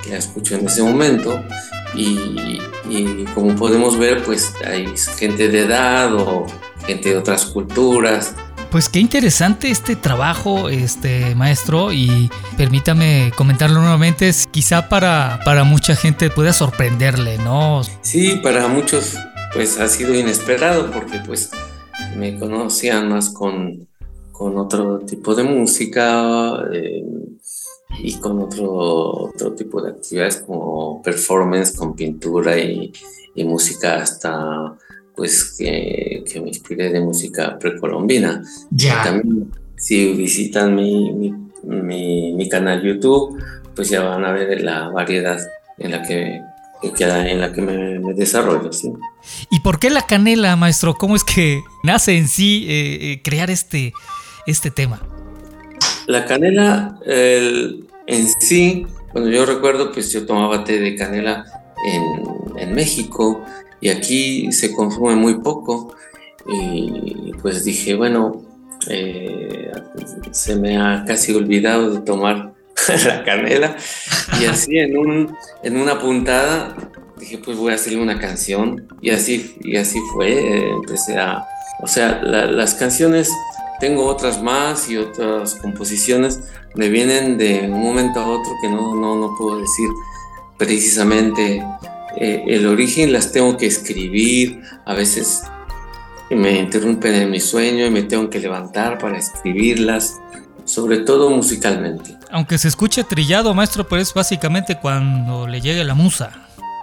que 0.04 0.12
la 0.12 0.18
escuchó 0.18 0.56
en 0.56 0.68
ese 0.68 0.82
momento 0.82 1.44
y, 1.94 2.60
como 3.34 3.56
podemos 3.56 3.98
ver, 3.98 4.24
pues 4.24 4.54
hay 4.66 4.88
gente 5.18 5.48
de 5.48 5.62
edad 5.62 6.14
o 6.14 6.46
gente 6.86 7.10
de 7.10 7.18
otras 7.18 7.46
culturas. 7.46 8.36
Pues 8.72 8.90
qué 8.90 9.00
interesante 9.00 9.70
este 9.70 9.96
trabajo, 9.96 10.68
este 10.68 11.34
maestro, 11.36 11.94
y 11.94 12.30
permítame 12.58 13.32
comentarlo 13.38 13.80
nuevamente, 13.80 14.32
quizá 14.52 14.90
para, 14.90 15.40
para 15.46 15.64
mucha 15.64 15.96
gente 15.96 16.30
pueda 16.30 16.52
sorprenderle, 16.52 17.38
¿no? 17.38 17.82
Sí, 18.02 18.40
para 18.44 18.68
muchos 18.68 19.16
pues 19.54 19.80
ha 19.80 19.88
sido 19.88 20.14
inesperado 20.14 20.92
porque 20.92 21.20
pues 21.26 21.52
me 22.18 22.38
conocían 22.38 23.08
más 23.08 23.30
con, 23.30 23.88
con 24.38 24.58
otro 24.58 25.00
tipo 25.00 25.34
de 25.34 25.44
música 25.44 26.66
eh, 26.74 27.04
y 28.00 28.20
con 28.20 28.42
otro, 28.42 28.72
otro 28.74 29.54
tipo 29.54 29.82
de 29.82 29.92
actividades 29.92 30.44
como 30.46 31.02
performance 31.02 31.76
con 31.76 31.96
pintura 31.96 32.58
y, 32.58 32.92
música 33.38 33.98
hasta 33.98 34.78
pues 35.14 35.56
que, 35.58 36.24
que, 36.26 36.40
me 36.40 36.48
inspiré 36.48 36.90
de 36.90 37.02
música 37.02 37.60
precolombina. 37.60 38.42
Ya. 38.72 39.04
También 39.04 39.52
si 39.76 40.14
visitan 40.14 40.74
mi, 40.74 41.34
mi, 41.64 42.34
mi, 42.34 42.50
canal 42.50 42.82
YouTube, 42.82 43.38
pues 43.76 43.90
ya 43.90 44.04
van 44.04 44.24
a 44.24 44.32
ver 44.32 44.62
la 44.62 44.88
variedad 44.90 45.40
en 45.78 45.92
la 45.92 46.02
que 46.02 46.42
en 46.82 47.42
la 47.42 47.52
que 47.52 47.62
me, 47.62 48.14
desarrollo. 48.14 48.72
¿sí? 48.72 48.92
¿Y 49.50 49.60
por 49.62 49.80
qué 49.80 49.90
la 49.90 50.06
canela, 50.06 50.56
maestro? 50.56 50.96
¿Cómo 50.96 51.16
es 51.16 51.24
que 51.24 51.62
nace 51.84 52.18
en 52.18 52.28
sí 52.28 52.66
eh, 52.68 53.12
eh, 53.12 53.22
crear 53.24 53.50
este, 53.50 53.94
este 54.46 54.72
tema? 54.72 55.02
La 56.08 56.26
canela 56.26 57.00
en 57.06 58.28
sí, 58.40 58.86
cuando 59.12 59.30
yo 59.30 59.46
recuerdo, 59.46 59.92
pues 59.92 60.12
yo 60.12 60.26
tomaba 60.26 60.64
té 60.64 60.80
de 60.80 60.96
canela 60.96 61.46
en, 61.86 62.74
México 62.74 63.44
y 63.80 63.90
aquí 63.90 64.52
se 64.52 64.74
consume 64.74 65.16
muy 65.16 65.40
poco 65.40 65.96
y 66.48 67.32
pues 67.42 67.64
dije, 67.64 67.96
bueno, 67.96 68.44
eh, 68.90 69.72
se 70.32 70.56
me 70.56 70.78
ha 70.78 71.06
casi 71.06 71.34
olvidado 71.34 71.92
de 71.92 72.00
tomar 72.02 72.54
la 73.06 73.24
canela 73.24 73.78
y 74.42 74.46
así 74.46 74.78
en, 74.78 74.98
un, 74.98 75.36
en 75.64 75.78
una 75.78 76.00
puntada 76.00 76.76
dije 77.18 77.38
pues 77.38 77.58
voy 77.58 77.72
a 77.72 77.76
hacerle 77.76 78.02
una 78.02 78.20
canción 78.20 78.88
y 79.02 79.12
así, 79.12 79.56
y 79.62 79.78
así 79.78 80.00
fue, 80.14 80.32
eh, 80.34 80.70
empecé 80.72 81.18
a, 81.18 81.46
o 81.82 81.88
sea, 81.88 82.22
las 82.22 82.76
canciones 82.76 83.32
tengo 83.80 84.06
otras 84.06 84.42
más 84.42 84.90
y 84.90 84.98
otras 84.98 85.56
composiciones 85.56 86.42
me 86.76 86.90
vienen 86.90 87.38
de 87.38 87.70
un 87.70 87.82
momento 87.82 88.20
a 88.20 88.28
otro 88.28 88.52
que 88.62 88.70
no, 88.70 88.96
no, 88.96 89.16
no 89.16 89.36
puedo 89.38 89.60
decir 89.60 89.90
precisamente 90.58 91.64
eh, 92.18 92.44
el 92.48 92.66
origen, 92.66 93.12
las 93.12 93.32
tengo 93.32 93.58
que 93.58 93.66
escribir, 93.66 94.62
a 94.86 94.94
veces 94.94 95.44
me 96.30 96.60
interrumpen 96.60 97.14
en 97.16 97.32
mi 97.32 97.40
sueño 97.40 97.86
y 97.86 97.92
me 97.92 98.04
tengo 98.04 98.30
que 98.30 98.40
levantar 98.40 98.98
para 98.98 99.18
escribirlas, 99.18 100.20
sobre 100.64 101.00
todo 101.00 101.30
musicalmente. 101.30 102.18
Aunque 102.32 102.58
se 102.58 102.68
escuche 102.68 103.04
trillado, 103.04 103.54
maestro, 103.54 103.88
pero 103.88 104.02
es 104.02 104.14
básicamente 104.14 104.78
cuando 104.80 105.48
le 105.48 105.62
llegue 105.62 105.84
la 105.84 105.94
musa. 105.94 106.32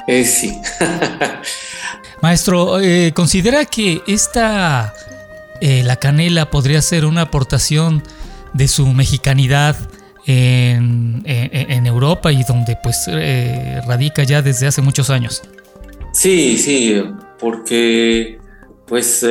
Eh, 0.06 0.24
sí. 0.24 0.52
maestro, 2.22 2.80
eh, 2.80 3.12
¿considera 3.14 3.64
que 3.64 4.02
esta, 4.06 4.92
eh, 5.62 5.82
la 5.84 5.96
canela, 5.96 6.50
podría 6.50 6.82
ser 6.82 7.04
una 7.04 7.22
aportación 7.22 8.02
de 8.52 8.68
su 8.68 8.86
mexicanidad 8.88 9.76
en, 10.26 11.22
Europa 11.86 12.32
y 12.32 12.42
donde 12.44 12.76
pues 12.82 13.04
eh, 13.08 13.80
radica 13.86 14.22
ya 14.24 14.42
desde 14.42 14.66
hace 14.66 14.82
muchos 14.82 15.08
años? 15.10 15.42
Sí, 16.12 16.58
sí, 16.58 17.02
porque 17.38 18.38
pues 18.86 19.24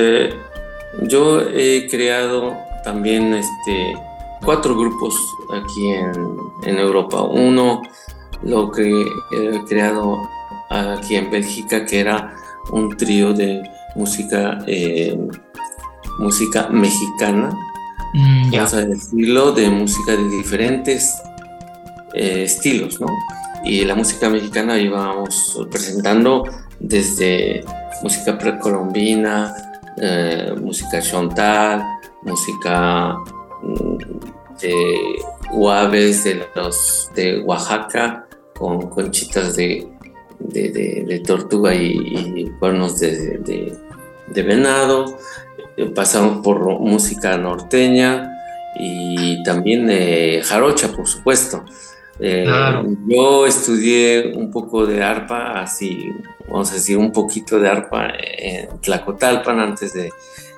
yo 1.04 1.42
he 1.42 1.88
creado 1.90 2.56
también 2.84 3.34
este, 3.34 3.96
cuatro 4.44 4.76
grupos 4.78 5.16
aquí 5.54 5.90
en, 5.90 6.14
en 6.66 6.80
Europa. 6.80 7.22
Uno 7.22 7.82
lo 8.44 8.72
que 8.72 9.06
he 9.32 9.64
creado 9.66 10.18
aquí 10.70 11.16
en 11.16 11.30
Bélgica, 11.30 11.86
que 11.86 12.00
era 12.00 12.36
un 12.72 12.96
trío 12.96 13.34
de 13.34 13.62
música, 13.96 14.60
eh, 14.68 15.18
música 16.22 16.70
mexicana, 16.70 17.50
mm, 18.14 18.52
vamos 18.52 18.74
a 18.74 18.86
decirlo, 18.86 19.52
de 19.52 19.70
música 19.70 20.12
de 20.14 20.30
diferentes 20.30 21.22
eh, 22.14 22.44
estilos, 22.44 23.00
¿no? 23.02 23.08
Y 23.64 23.86
la 23.86 23.96
música 23.96 24.30
mexicana 24.30 24.78
íbamos 24.80 25.60
presentando 25.70 26.44
desde 26.80 27.64
música 28.02 28.38
precolombina, 28.38 29.54
eh, 29.98 30.54
música 30.62 31.02
chontal, 31.02 31.84
música 32.24 33.18
mm, 33.62 33.98
de 34.62 34.96
guaves 35.52 36.24
de, 36.24 36.46
los, 36.56 37.10
de 37.16 37.42
Oaxaca, 37.42 38.28
con 38.58 38.90
conchitas 38.90 39.56
de, 39.56 39.88
de, 40.40 41.24
tortuga 41.26 41.74
y, 41.74 42.52
cuernos 42.60 43.00
de, 43.00 43.78
venado. 44.34 45.18
Eh, 45.82 45.92
pasamos 45.96 46.44
por 46.44 46.80
música 46.80 47.38
norteña 47.38 48.32
y 48.76 49.42
también 49.44 49.90
jarocha, 50.44 50.92
por 50.92 51.08
supuesto. 51.08 51.66
Eh, 52.20 52.46
yo 53.08 53.48
estudié 53.48 54.34
un 54.36 54.52
poco 54.52 54.86
de 54.86 55.02
arpa, 55.02 55.60
así, 55.60 56.12
vamos 56.48 56.72
a 56.72 56.76
decir, 56.76 56.98
un 56.98 57.12
poquito 57.12 57.60
de 57.60 57.68
arpa 57.68 58.14
en 58.20 58.80
Tlacotalpan 58.80 59.60
antes 59.60 59.94
de, 59.94 60.12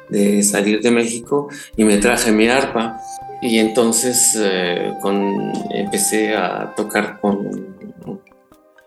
de 0.10 0.44
salir 0.44 0.82
de 0.82 0.92
México 0.92 1.48
y 1.78 1.84
me 1.86 1.98
traje 1.98 2.32
mi 2.32 2.48
arpa 2.48 3.00
y 3.42 3.60
entonces 3.60 4.38
eh, 4.40 4.94
con, 5.02 5.52
empecé 5.72 6.36
a 6.36 6.74
tocar 6.76 7.20
con 7.20 7.63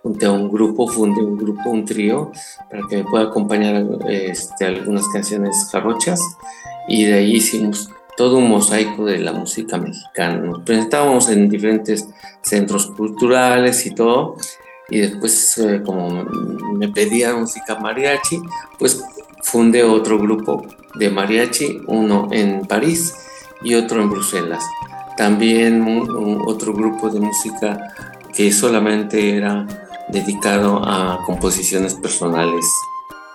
junté 0.07 0.27
a 0.27 0.31
un 0.31 0.49
grupo, 0.49 0.87
fundé 0.87 1.21
un 1.21 1.37
grupo, 1.37 1.69
un 1.69 1.85
trío 1.85 2.31
para 2.71 2.87
que 2.89 2.99
me 2.99 3.05
pueda 3.05 3.25
acompañar 3.25 3.85
este, 4.09 4.65
algunas 4.65 5.09
canciones 5.09 5.69
jarochas 5.73 6.21
y 6.87 7.07
de 7.07 7.15
ahí 7.15 7.35
hicimos 7.35 7.91
todo 8.17 8.39
un 8.39 8.49
mosaico 8.49 9.05
de 9.05 9.19
la 9.19 9.33
música 9.33 9.79
mexicana. 9.79 10.37
Nos 10.37 10.61
presentábamos 10.61 11.29
en 11.29 11.49
diferentes 11.49 12.09
centros 12.41 12.87
culturales 12.87 13.85
y 13.85 13.97
todo 13.97 14.37
y 14.89 15.01
después 15.01 15.59
eh, 15.59 15.83
como 15.85 16.25
me 16.75 16.89
pedía 16.89 17.35
música 17.35 17.75
mariachi, 17.75 18.41
pues 18.79 19.03
fundé 19.43 19.83
otro 19.83 20.21
grupo 20.21 20.65
de 20.95 21.11
mariachi, 21.11 21.81
uno 21.89 22.29
en 22.31 22.65
París 22.67 23.13
y 23.61 23.75
otro 23.75 24.01
en 24.01 24.11
Bruselas. 24.11 24.65
También 25.17 25.85
otro 26.47 26.73
grupo 26.75 27.11
de 27.11 27.19
música 27.19 27.93
que 28.33 28.53
solamente 28.53 29.37
era 29.37 29.67
dedicado 30.09 30.83
a 30.85 31.23
composiciones 31.25 31.95
personales, 31.95 32.65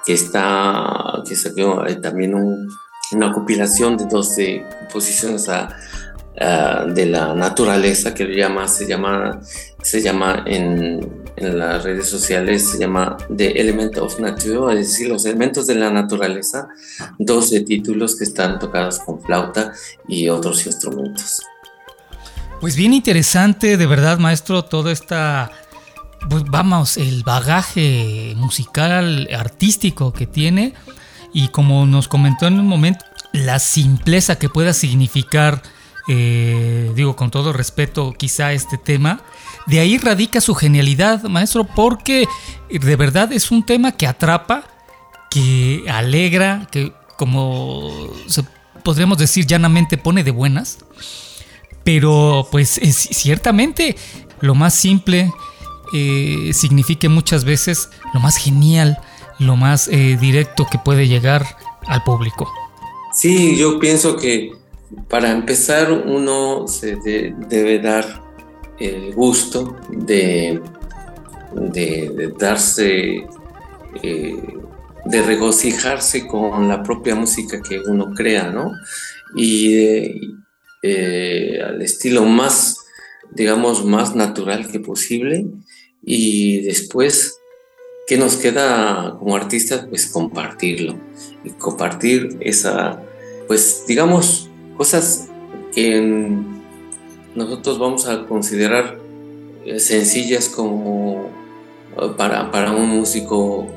que 0.05 0.13
está, 0.13 1.21
que 1.27 1.35
salió 1.35 1.83
también 2.01 2.33
una 3.11 3.33
compilación 3.33 3.97
de 3.97 4.05
12 4.05 4.65
composiciones 4.79 5.45
de 5.45 7.05
la 7.05 7.33
naturaleza 7.35 8.13
que 8.13 8.25
llama, 8.25 8.67
se 8.67 8.87
llama, 8.87 9.39
se 9.81 10.01
llama 10.01 10.43
en, 10.47 11.21
en 11.35 11.59
las 11.59 11.83
redes 11.83 12.07
sociales 12.07 12.69
se 12.71 12.77
llama 12.77 13.17
The 13.35 13.59
Element 13.59 13.97
of 13.97 14.19
Nature, 14.19 14.79
es 14.79 14.89
decir, 14.89 15.09
los 15.09 15.25
elementos 15.25 15.67
de 15.67 15.75
la 15.75 15.89
naturaleza, 15.89 16.67
12 17.19 17.61
títulos 17.61 18.15
que 18.15 18.23
están 18.23 18.59
tocados 18.59 18.99
con 18.99 19.21
flauta 19.21 19.73
y 20.07 20.29
otros 20.29 20.65
instrumentos. 20.65 21.41
Pues 22.59 22.75
bien 22.75 22.93
interesante, 22.93 23.75
de 23.77 23.87
verdad, 23.87 24.19
maestro, 24.19 24.63
toda 24.63 24.91
esta, 24.91 25.51
pues 26.29 26.43
vamos, 26.45 26.97
el 26.97 27.23
bagaje 27.23 28.33
musical, 28.37 29.27
artístico 29.35 30.13
que 30.13 30.27
tiene 30.27 30.73
y 31.33 31.49
como 31.49 31.85
nos 31.85 32.07
comentó 32.07 32.47
en 32.47 32.59
un 32.59 32.67
momento, 32.67 33.05
la 33.33 33.59
simpleza 33.59 34.37
que 34.37 34.49
pueda 34.49 34.73
significar, 34.73 35.61
eh, 36.07 36.91
digo 36.95 37.15
con 37.15 37.31
todo 37.31 37.53
respeto 37.53 38.13
quizá 38.17 38.51
este 38.53 38.77
tema, 38.77 39.21
de 39.67 39.79
ahí 39.79 39.97
radica 39.97 40.41
su 40.41 40.55
genialidad, 40.55 41.23
maestro, 41.23 41.63
porque 41.63 42.27
de 42.69 42.95
verdad 42.95 43.31
es 43.31 43.51
un 43.51 43.65
tema 43.65 43.93
que 43.93 44.07
atrapa, 44.07 44.63
que 45.29 45.85
alegra, 45.87 46.67
que 46.71 46.93
como 47.17 47.91
podríamos 48.83 49.17
decir 49.17 49.45
llanamente 49.45 49.97
pone 49.97 50.23
de 50.23 50.31
buenas. 50.31 50.79
Pero 51.83 52.47
pues 52.51 52.77
es, 52.77 52.95
ciertamente 52.95 53.95
lo 54.39 54.55
más 54.55 54.73
simple 54.73 55.31
eh, 55.93 56.51
significa 56.53 57.09
muchas 57.09 57.45
veces 57.45 57.89
lo 58.13 58.19
más 58.19 58.37
genial, 58.37 58.97
lo 59.39 59.55
más 59.55 59.87
eh, 59.87 60.17
directo 60.19 60.67
que 60.69 60.77
puede 60.77 61.07
llegar 61.07 61.45
al 61.87 62.03
público. 62.03 62.49
Sí, 63.13 63.57
yo 63.57 63.79
pienso 63.79 64.15
que 64.15 64.53
para 65.09 65.31
empezar 65.31 65.91
uno 65.91 66.67
se 66.67 66.95
debe 66.95 67.79
dar 67.79 68.21
el 68.79 69.13
gusto 69.13 69.77
de, 69.89 70.61
de, 71.53 72.33
darse, 72.37 73.27
eh, 74.01 74.43
de 75.05 75.21
regocijarse 75.21 76.27
con 76.27 76.67
la 76.67 76.81
propia 76.81 77.15
música 77.15 77.61
que 77.61 77.79
uno 77.79 78.13
crea, 78.13 78.49
¿no? 78.49 78.71
Y 79.35 80.35
eh, 80.83 81.61
al 81.63 81.81
estilo 81.81 82.25
más, 82.25 82.77
digamos, 83.31 83.85
más 83.85 84.15
natural 84.15 84.67
que 84.69 84.79
posible. 84.79 85.45
Y 86.03 86.61
después, 86.61 87.39
¿qué 88.07 88.17
nos 88.17 88.35
queda 88.35 89.15
como 89.19 89.35
artistas? 89.35 89.85
Pues 89.89 90.07
compartirlo. 90.07 90.95
Y 91.43 91.51
compartir 91.51 92.37
esa, 92.41 93.01
pues 93.47 93.85
digamos, 93.87 94.49
cosas 94.77 95.29
que 95.73 96.29
nosotros 97.35 97.79
vamos 97.79 98.07
a 98.07 98.25
considerar 98.25 98.99
eh, 99.65 99.79
sencillas 99.79 100.49
como 100.49 101.29
eh, 102.01 102.09
para, 102.17 102.51
para 102.51 102.71
un 102.71 102.89
músico, 102.89 103.67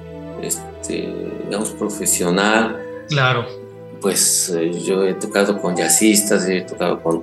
este, 0.42 1.12
digamos, 1.44 1.70
profesional. 1.70 2.80
Claro. 3.08 3.46
Pues 4.00 4.50
eh, 4.50 4.72
yo 4.80 5.04
he 5.04 5.14
tocado 5.14 5.60
con 5.60 5.76
jazzistas, 5.76 6.48
he 6.48 6.62
tocado 6.62 7.02
con, 7.02 7.22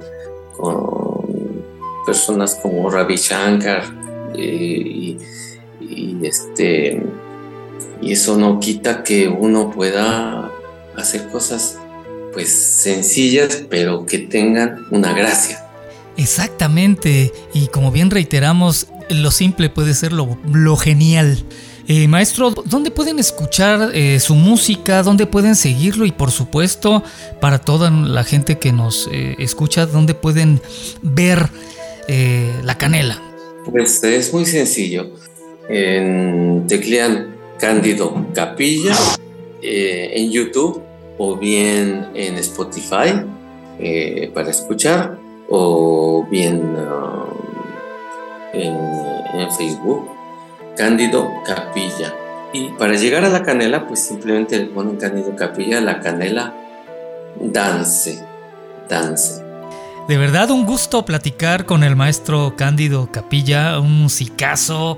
con 0.56 1.64
personas 2.06 2.56
como 2.56 2.90
Ravi 2.90 3.16
Shankar 3.16 4.01
y, 4.36 5.18
y, 5.80 6.18
este, 6.24 7.04
y 8.02 8.12
eso 8.12 8.38
no 8.38 8.60
quita 8.60 9.04
que 9.04 9.28
uno 9.28 9.72
pueda 9.72 10.52
hacer 10.96 11.28
cosas 11.30 11.78
pues 12.34 12.50
sencillas 12.50 13.64
pero 13.70 14.06
que 14.06 14.20
tengan 14.20 14.86
una 14.92 15.14
gracia. 15.14 15.66
Exactamente, 16.18 17.32
y 17.54 17.68
como 17.68 17.92
bien 17.92 18.12
reiteramos, 18.12 18.88
lo 19.10 19.32
simple 19.32 19.70
puede 19.70 19.94
ser 19.94 20.12
lo, 20.14 20.38
genial. 20.76 21.44
Eh, 21.88 22.08
maestro, 22.08 22.52
¿dónde 22.66 22.92
pueden 22.92 23.18
escuchar 23.18 23.92
eh, 23.94 24.20
su 24.20 24.36
música? 24.36 25.04
¿Dónde 25.04 25.26
pueden 25.26 25.56
seguirlo? 25.56 26.06
Y 26.06 26.12
por 26.12 26.32
supuesto, 26.32 27.04
para 27.40 27.60
toda 27.60 27.90
la 27.90 28.24
gente 28.24 28.60
que 28.60 28.72
nos 28.72 29.10
eh, 29.12 29.36
escucha, 29.40 29.86
¿dónde 29.86 30.14
pueden 30.14 30.62
ver 31.02 31.50
la 32.64 32.78
canela? 32.78 33.31
Pues 33.70 34.04
es 34.04 34.34
muy 34.34 34.46
sencillo. 34.46 35.12
En 35.70 36.66
Teclean 36.68 37.36
Cándido 37.60 38.28
Capilla, 38.34 38.96
en 39.62 40.32
YouTube 40.32 40.82
o 41.18 41.38
bien 41.38 42.08
en 42.16 42.36
Spotify 42.36 43.24
para 44.34 44.50
escuchar 44.50 45.18
o 45.54 46.26
bien 46.32 46.76
ah, 46.78 47.26
en, 48.54 49.52
Facebook, 49.52 50.10
Cándido 50.76 51.30
Capilla. 51.46 52.14
Y 52.54 52.70
para 52.72 52.96
llegar 52.96 53.26
a 53.26 53.30
la 53.30 53.44
canela, 53.44 53.88
pues 53.88 54.00
simplemente 54.00 54.58
le 54.58 54.66
ponen 54.66 54.96
Cándido 54.98 55.36
Capilla, 55.36 55.82
la 55.82 56.00
canela 56.00 56.54
dance, 57.40 58.24
dance. 58.90 59.51
De 60.12 60.18
verdad 60.18 60.52
un 60.52 60.66
gusto 60.66 61.06
platicar 61.06 61.66
con 61.66 61.86
el 61.86 61.96
maestro 61.96 62.58
Cándido 62.58 63.10
Capilla, 63.14 63.80
un 63.80 64.02
musicazo, 64.02 64.98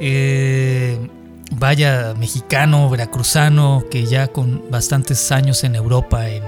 eh, 0.00 1.06
vaya 1.50 2.14
mexicano, 2.18 2.88
veracruzano, 2.88 3.84
que 3.90 4.06
ya 4.06 4.28
con 4.28 4.70
bastantes 4.70 5.30
años 5.32 5.64
en 5.64 5.74
Europa, 5.74 6.30
en, 6.30 6.42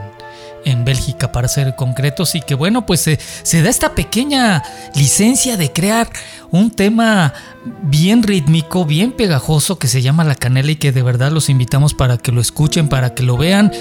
en 0.64 0.87
Bélgica 0.87 1.31
para 1.31 1.46
ser 1.46 1.76
concretos, 1.76 2.35
y 2.35 2.40
que 2.40 2.55
bueno, 2.55 2.87
pues 2.87 3.00
se 3.00 3.62
da 3.62 3.68
esta 3.68 3.94
pequeña 3.94 4.62
licencia 4.94 5.59
de 5.59 5.70
crear 5.70 6.09
un 6.50 6.70
tema 6.70 7.35
bien 7.83 8.22
rítmico, 8.22 8.87
bien 8.87 9.12
pegajoso 9.12 9.79
que 9.79 9.88
se 9.88 10.00
llama 10.00 10.24
La 10.24 10.37
Canela 10.37 10.70
y 10.70 10.76
que 10.76 10.90
de 10.90 11.02
verdad 11.02 11.33
los 11.33 11.50
invitamos 11.50 11.92
para 11.92 12.16
que 12.16 12.33
lo 12.33 12.40
escuchen, 12.40 12.88
para 12.88 13.12
que 13.12 13.24
lo 13.24 13.37
vean. 13.37 13.72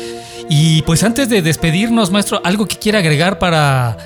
Y 0.49 0.81
pues 0.81 1.05
antes 1.05 1.29
de 1.29 1.41
despedirnos, 1.41 2.11
maestro, 2.11 2.41
algo 2.43 2.67
que 2.67 2.75
quiera 2.75 2.99
agregar 2.99 3.39
para 3.39 3.97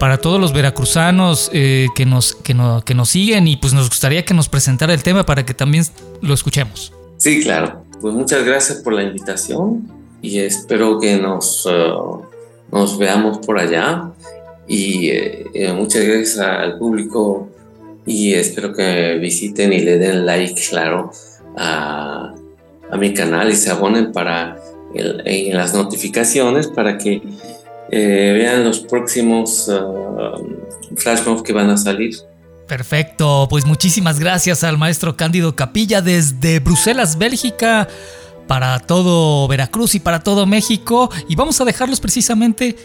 para 0.00 0.16
todos 0.16 0.40
los 0.40 0.54
veracruzanos 0.54 1.50
eh, 1.52 1.88
que, 1.94 2.06
nos, 2.06 2.34
que, 2.34 2.56
que 2.86 2.94
nos 2.94 3.08
siguen 3.10 3.46
y 3.46 3.58
pues 3.58 3.74
nos 3.74 3.90
gustaría 3.90 4.24
que 4.24 4.32
nos 4.32 4.48
presentara 4.48 4.94
el 4.94 5.02
tema 5.02 5.26
para 5.26 5.44
que 5.44 5.52
también 5.52 5.84
lo 6.22 6.32
escuchemos. 6.32 6.92
Sí, 7.18 7.42
claro. 7.42 7.84
Pues 8.00 8.14
muchas 8.14 8.42
gracias 8.44 8.78
por 8.78 8.94
la 8.94 9.02
invitación 9.02 9.86
y 10.22 10.38
espero 10.38 10.98
que 10.98 11.18
nos, 11.18 11.66
uh, 11.66 12.22
nos 12.72 12.98
veamos 12.98 13.38
por 13.46 13.60
allá 13.60 14.10
y 14.66 15.10
eh, 15.10 15.72
muchas 15.76 16.02
gracias 16.04 16.38
al 16.38 16.78
público 16.78 17.50
y 18.06 18.32
espero 18.32 18.72
que 18.72 19.18
visiten 19.18 19.70
y 19.74 19.80
le 19.80 19.98
den 19.98 20.24
like, 20.24 20.58
claro, 20.70 21.10
a, 21.58 22.32
a 22.90 22.96
mi 22.96 23.12
canal 23.12 23.50
y 23.50 23.54
se 23.54 23.70
abonen 23.70 24.12
para 24.12 24.56
en 24.94 25.56
las 25.56 25.74
notificaciones 25.74 26.66
para 26.68 26.98
que 26.98 27.22
eh, 27.90 28.32
vean 28.36 28.64
los 28.64 28.80
próximos 28.80 29.68
uh, 29.68 30.96
flash 30.96 31.20
que 31.44 31.52
van 31.52 31.70
a 31.70 31.76
salir. 31.76 32.16
Perfecto, 32.66 33.48
pues 33.50 33.66
muchísimas 33.66 34.20
gracias 34.20 34.62
al 34.62 34.78
maestro 34.78 35.16
Cándido 35.16 35.56
Capilla 35.56 36.00
desde 36.00 36.60
Bruselas, 36.60 37.18
Bélgica, 37.18 37.88
para 38.46 38.78
todo 38.78 39.48
Veracruz 39.48 39.96
y 39.96 40.00
para 40.00 40.20
todo 40.20 40.46
México. 40.46 41.10
Y 41.28 41.34
vamos 41.34 41.60
a 41.60 41.64
dejarlos 41.64 42.00
precisamente 42.00 42.76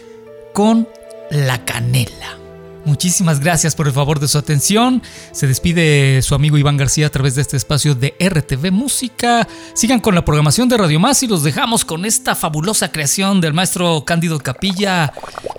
con 0.52 0.88
la 1.30 1.64
canela. 1.64 2.45
Muchísimas 2.86 3.40
gracias 3.40 3.74
por 3.74 3.88
el 3.88 3.92
favor 3.92 4.20
de 4.20 4.28
su 4.28 4.38
atención. 4.38 5.02
Se 5.32 5.48
despide 5.48 6.22
su 6.22 6.36
amigo 6.36 6.56
Iván 6.56 6.76
García 6.76 7.08
a 7.08 7.10
través 7.10 7.34
de 7.34 7.42
este 7.42 7.56
espacio 7.56 7.96
de 7.96 8.14
RTV 8.20 8.70
Música. 8.70 9.46
Sigan 9.74 9.98
con 9.98 10.14
la 10.14 10.24
programación 10.24 10.68
de 10.68 10.76
Radio 10.76 11.00
Más 11.00 11.20
y 11.24 11.26
los 11.26 11.42
dejamos 11.42 11.84
con 11.84 12.04
esta 12.04 12.36
fabulosa 12.36 12.92
creación 12.92 13.40
del 13.40 13.54
maestro 13.54 14.04
Cándido 14.06 14.38
Capilla, 14.38 15.12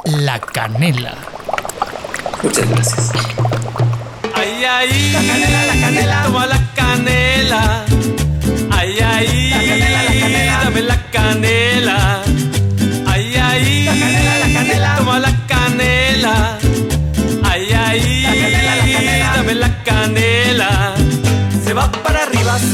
La 0.05 0.39
Canela. 0.39 1.17
Muchas 2.41 2.69
gracias. 2.69 3.11
Ay, 4.33 4.63
ay, 4.63 5.11
la 5.11 5.19
canela, 5.19 5.65
la 5.65 5.81
canela, 5.81 6.23
toma 6.23 6.45
la 6.45 6.73
canela. 6.75 7.85
Ay, 8.71 8.99
ay, 9.03 9.49
la 9.49 9.57
canela, 9.57 10.03
la 10.03 10.19
canela, 10.19 10.63
dame 10.63 10.81
la 10.81 11.11
canela. 11.11 12.26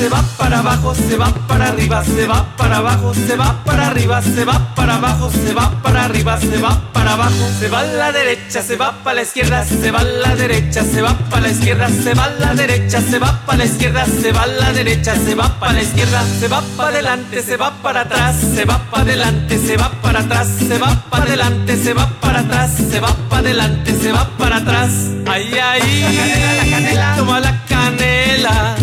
Se 0.03 0.09
va 0.09 0.21
para 0.37 0.59
abajo, 0.59 0.93
se 0.93 1.15
va 1.15 1.33
para 1.47 1.69
arriba, 1.69 2.03
se 2.03 2.27
va 2.27 2.45
para 2.57 2.79
abajo, 2.79 3.13
se 3.13 3.37
va 3.37 3.63
para 3.63 3.87
arriba, 3.87 4.21
se 4.21 4.43
va 4.43 4.75
para 4.75 4.95
abajo, 4.95 5.31
se 5.31 5.53
va 5.53 5.71
para 5.81 6.03
arriba, 6.03 6.37
se 6.41 6.57
va 6.57 6.77
para 6.91 7.13
abajo, 7.13 7.49
se 7.57 7.69
va 7.69 7.79
a 7.79 7.83
la 7.83 8.11
derecha, 8.11 8.61
se 8.61 8.75
va 8.75 8.91
para 9.01 9.15
la 9.15 9.21
izquierda, 9.21 9.63
se 9.63 9.91
va 9.91 9.99
a 9.99 10.03
la 10.03 10.35
derecha, 10.35 10.83
se 10.83 11.01
va 11.01 11.13
para 11.29 11.43
la 11.43 11.51
izquierda, 11.51 11.87
se 11.87 12.13
va 12.13 12.25
a 12.25 12.29
la 12.31 12.53
derecha, 12.53 12.99
se 12.99 13.17
va 13.17 13.45
para 13.45 13.59
la 13.59 13.63
izquierda, 13.63 14.05
se 14.05 14.31
va 14.33 14.41
a 14.41 14.47
la 14.47 14.73
derecha, 14.73 15.15
se 15.15 15.35
va 15.35 15.47
para 15.57 15.71
la 15.71 15.81
izquierda, 15.81 16.21
se 16.37 16.47
va 16.49 16.61
para 16.75 16.89
adelante, 16.89 17.41
se 17.41 17.55
va 17.55 17.71
para 17.81 18.01
atrás, 18.01 18.35
se 18.55 18.65
va 18.65 18.79
para 18.91 19.03
adelante, 19.03 19.57
se 19.57 19.77
va 19.77 19.89
para 20.01 20.19
atrás, 20.19 20.49
se 20.67 20.77
va 20.79 21.01
para 21.09 21.23
adelante, 21.23 21.77
se 21.77 21.93
va 21.93 22.09
para 22.19 22.39
atrás, 22.41 22.71
se 22.91 22.99
va 22.99 23.15
para 23.29 23.39
adelante, 23.39 23.95
se 24.01 24.11
va 24.11 24.27
para 24.37 24.57
atrás. 24.57 24.91
Ay, 25.25 25.57
ay, 25.57 25.81
canela, 26.17 26.53
la 26.55 26.69
canela, 26.69 27.15
toma 27.15 27.39
la 27.39 27.65
canela. 27.69 28.75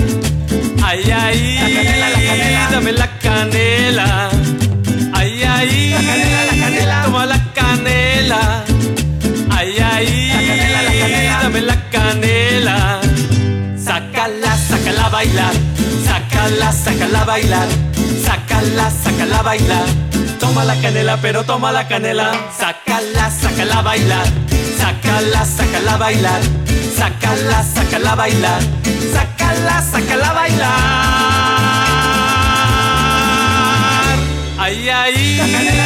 Ay, 0.92 1.08
ay, 1.08 1.54
la 1.54 1.68
canela, 1.68 2.08
la 2.10 2.20
canela, 2.20 2.68
dame 2.72 2.92
la 2.92 3.06
canela. 3.20 4.28
Ay, 5.12 5.42
ay, 5.44 5.90
la 5.90 6.00
canela, 6.02 6.44
la 6.46 6.56
canela, 6.64 7.02
toma 7.04 7.26
la 7.26 7.38
canela. 7.54 8.64
Ay, 9.50 9.78
ay, 9.78 10.28
la 10.34 10.40
canela, 10.48 10.82
la 10.82 10.92
canela, 10.98 11.42
dame 11.42 11.60
la 11.60 11.90
canela. 11.90 13.00
Sácala, 13.78 14.56
sácala 14.56 15.06
a 15.06 15.10
bailar. 15.10 15.54
Sácala, 16.04 16.72
sácala 16.72 17.20
a 17.20 17.24
bailar. 17.24 17.68
Sácala, 18.24 18.90
sácala 18.90 19.38
a 19.38 19.42
bailar. 19.42 19.86
Toma 20.40 20.64
la 20.64 20.74
canela, 20.80 21.18
pero 21.18 21.44
toma 21.44 21.70
la 21.70 21.86
canela. 21.86 22.32
Sácala, 22.58 23.30
sácala 23.30 23.78
a 23.78 23.82
bailar. 23.82 24.26
Sácala, 24.78 25.44
sácala 25.44 25.92
a 25.92 25.96
bailar. 25.98 26.40
Sácala, 26.96 27.62
sácala 27.62 28.12
a 28.12 28.14
bailar. 28.16 28.62
Sácala, 29.12 29.82
sácala 29.82 30.30
a 30.30 30.32
bailar. 30.32 30.70
Ay, 34.58 34.88
ay, 34.88 35.79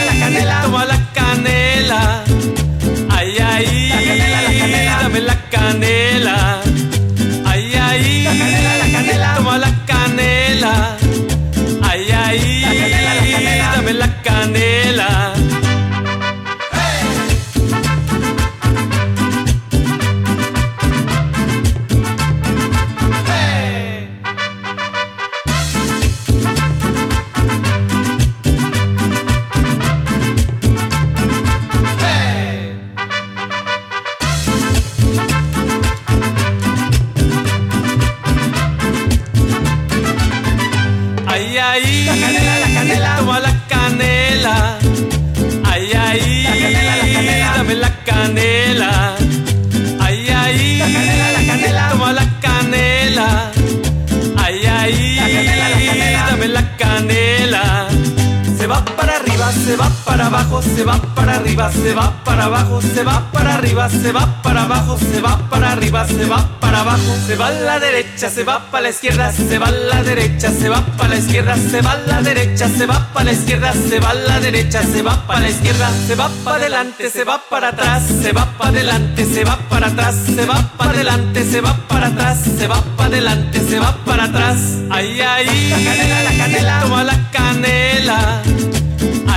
se 59.54 59.76
va 59.76 59.88
para 60.04 60.26
abajo, 60.26 60.62
se 60.62 60.84
va 60.84 61.00
para 61.14 61.36
arriba, 61.36 61.70
se 61.72 61.94
va 61.94 62.12
para 62.24 62.44
abajo, 62.44 62.80
se 62.80 63.02
va 63.02 63.30
para 63.32 63.54
arriba, 63.54 63.88
se 63.88 64.12
va 64.12 64.42
para 64.42 64.62
abajo, 64.62 64.98
se 64.98 65.20
va 65.20 65.38
para 65.48 65.72
arriba, 65.72 66.06
se 66.06 66.26
va 66.26 66.46
para 66.60 66.80
abajo, 66.80 67.16
se 67.26 67.36
va 67.36 67.46
a 67.46 67.50
la 67.50 67.78
derecha, 67.78 68.28
se 68.30 68.44
va 68.44 68.70
para 68.70 68.82
la 68.82 68.90
izquierda, 68.90 69.32
se 69.32 69.58
va 69.58 69.66
a 69.68 69.70
la 69.70 70.02
derecha, 70.02 70.50
se 70.50 70.68
va 70.68 70.84
para 70.96 71.10
la 71.10 71.16
izquierda, 71.16 71.56
se 71.56 71.80
va 71.80 71.92
a 71.92 71.96
la 71.98 72.22
derecha, 72.22 72.68
se 72.68 72.86
va 72.86 73.08
para 73.12 73.24
la 73.26 73.32
izquierda, 73.32 73.72
se 73.72 74.00
va 74.00 74.10
a 74.10 74.14
la 74.14 74.40
derecha, 74.40 74.82
se 74.82 75.02
va 75.02 75.26
para 75.26 75.40
la 75.40 75.48
izquierda, 75.48 75.90
se 76.06 76.14
va 76.14 76.30
para 76.44 76.56
adelante, 76.56 77.10
se 77.10 77.24
va 77.24 77.40
para 77.48 77.68
atrás, 77.68 78.02
se 78.22 78.32
va 78.32 78.46
para 78.58 78.70
adelante, 78.70 79.24
se 79.24 79.44
va 79.44 79.58
para 79.68 79.86
atrás, 79.86 80.16
se 80.26 80.46
va 80.46 80.70
para 80.76 80.90
adelante, 80.90 81.44
se 81.50 81.60
va 81.60 81.76
para 81.88 82.06
atrás, 82.08 82.38
se 82.58 82.66
va 82.66 82.80
para 82.96 83.08
adelante, 83.08 83.60
se 83.68 83.78
va 83.78 83.96
para 84.04 84.24
atrás. 84.24 84.58
Ay, 84.90 85.20
ay, 85.20 85.68
la 85.70 85.76
canela, 85.76 86.22
la 86.22 86.36
canela, 86.36 86.80
toma 86.82 87.04
la 87.04 87.30
canela. 87.30 88.42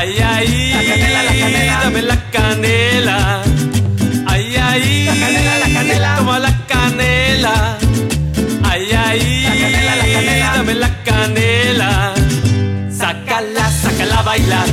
Ay, 0.07 0.19
ay, 0.23 0.71
la 0.71 0.83
canela, 0.83 1.23
la 1.23 1.33
canela, 1.33 1.79
dame 1.83 2.01
la 2.01 2.31
canela. 2.31 3.43
Ay, 4.25 4.55
ay, 4.55 5.03
la 5.03 5.13
canela, 5.13 5.57
la 5.59 5.73
canela, 5.73 6.15
toma 6.15 6.39
la 6.39 6.53
canela. 6.65 7.77
Ay, 8.63 8.91
ay, 8.93 9.41
la 9.43 9.49
canela, 9.49 9.95
la 9.97 10.05
canela, 10.13 10.51
dame 10.55 10.75
la 10.75 11.03
canela. 11.03 12.13
Sácala, 12.89 13.69
sácala 13.69 14.19
a 14.19 14.21
bailar. 14.21 14.67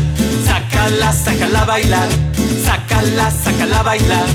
Sácala, 0.46 1.12
sácala 1.12 1.62
a 1.62 1.64
bailar. 1.64 2.08
Sácala, 2.94 3.30
sácala 3.30 3.80
a 3.80 3.82
bailar. 3.82 4.26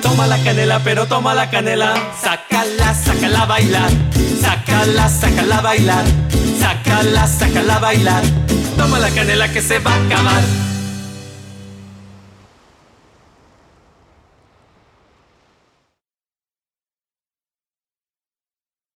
Toma 0.00 0.26
la 0.26 0.38
canela, 0.42 0.80
pero 0.82 1.06
toma 1.06 1.34
la 1.34 1.50
canela. 1.50 1.94
Sácala, 2.18 2.94
sácala 2.94 3.42
a 3.42 3.46
bailar. 3.46 3.90
Sácala, 4.40 5.08
sácala 5.08 5.58
a 5.58 5.60
bailar. 5.60 6.04
Sácala, 6.58 7.26
sácala 7.26 7.76
a 7.76 7.78
bailar. 7.78 8.24
Toma 8.78 8.98
la 8.98 9.10
canela 9.10 9.48
que 9.52 9.60
se 9.60 9.78
va 9.80 9.92
a 9.92 10.04
acabar. 10.06 10.42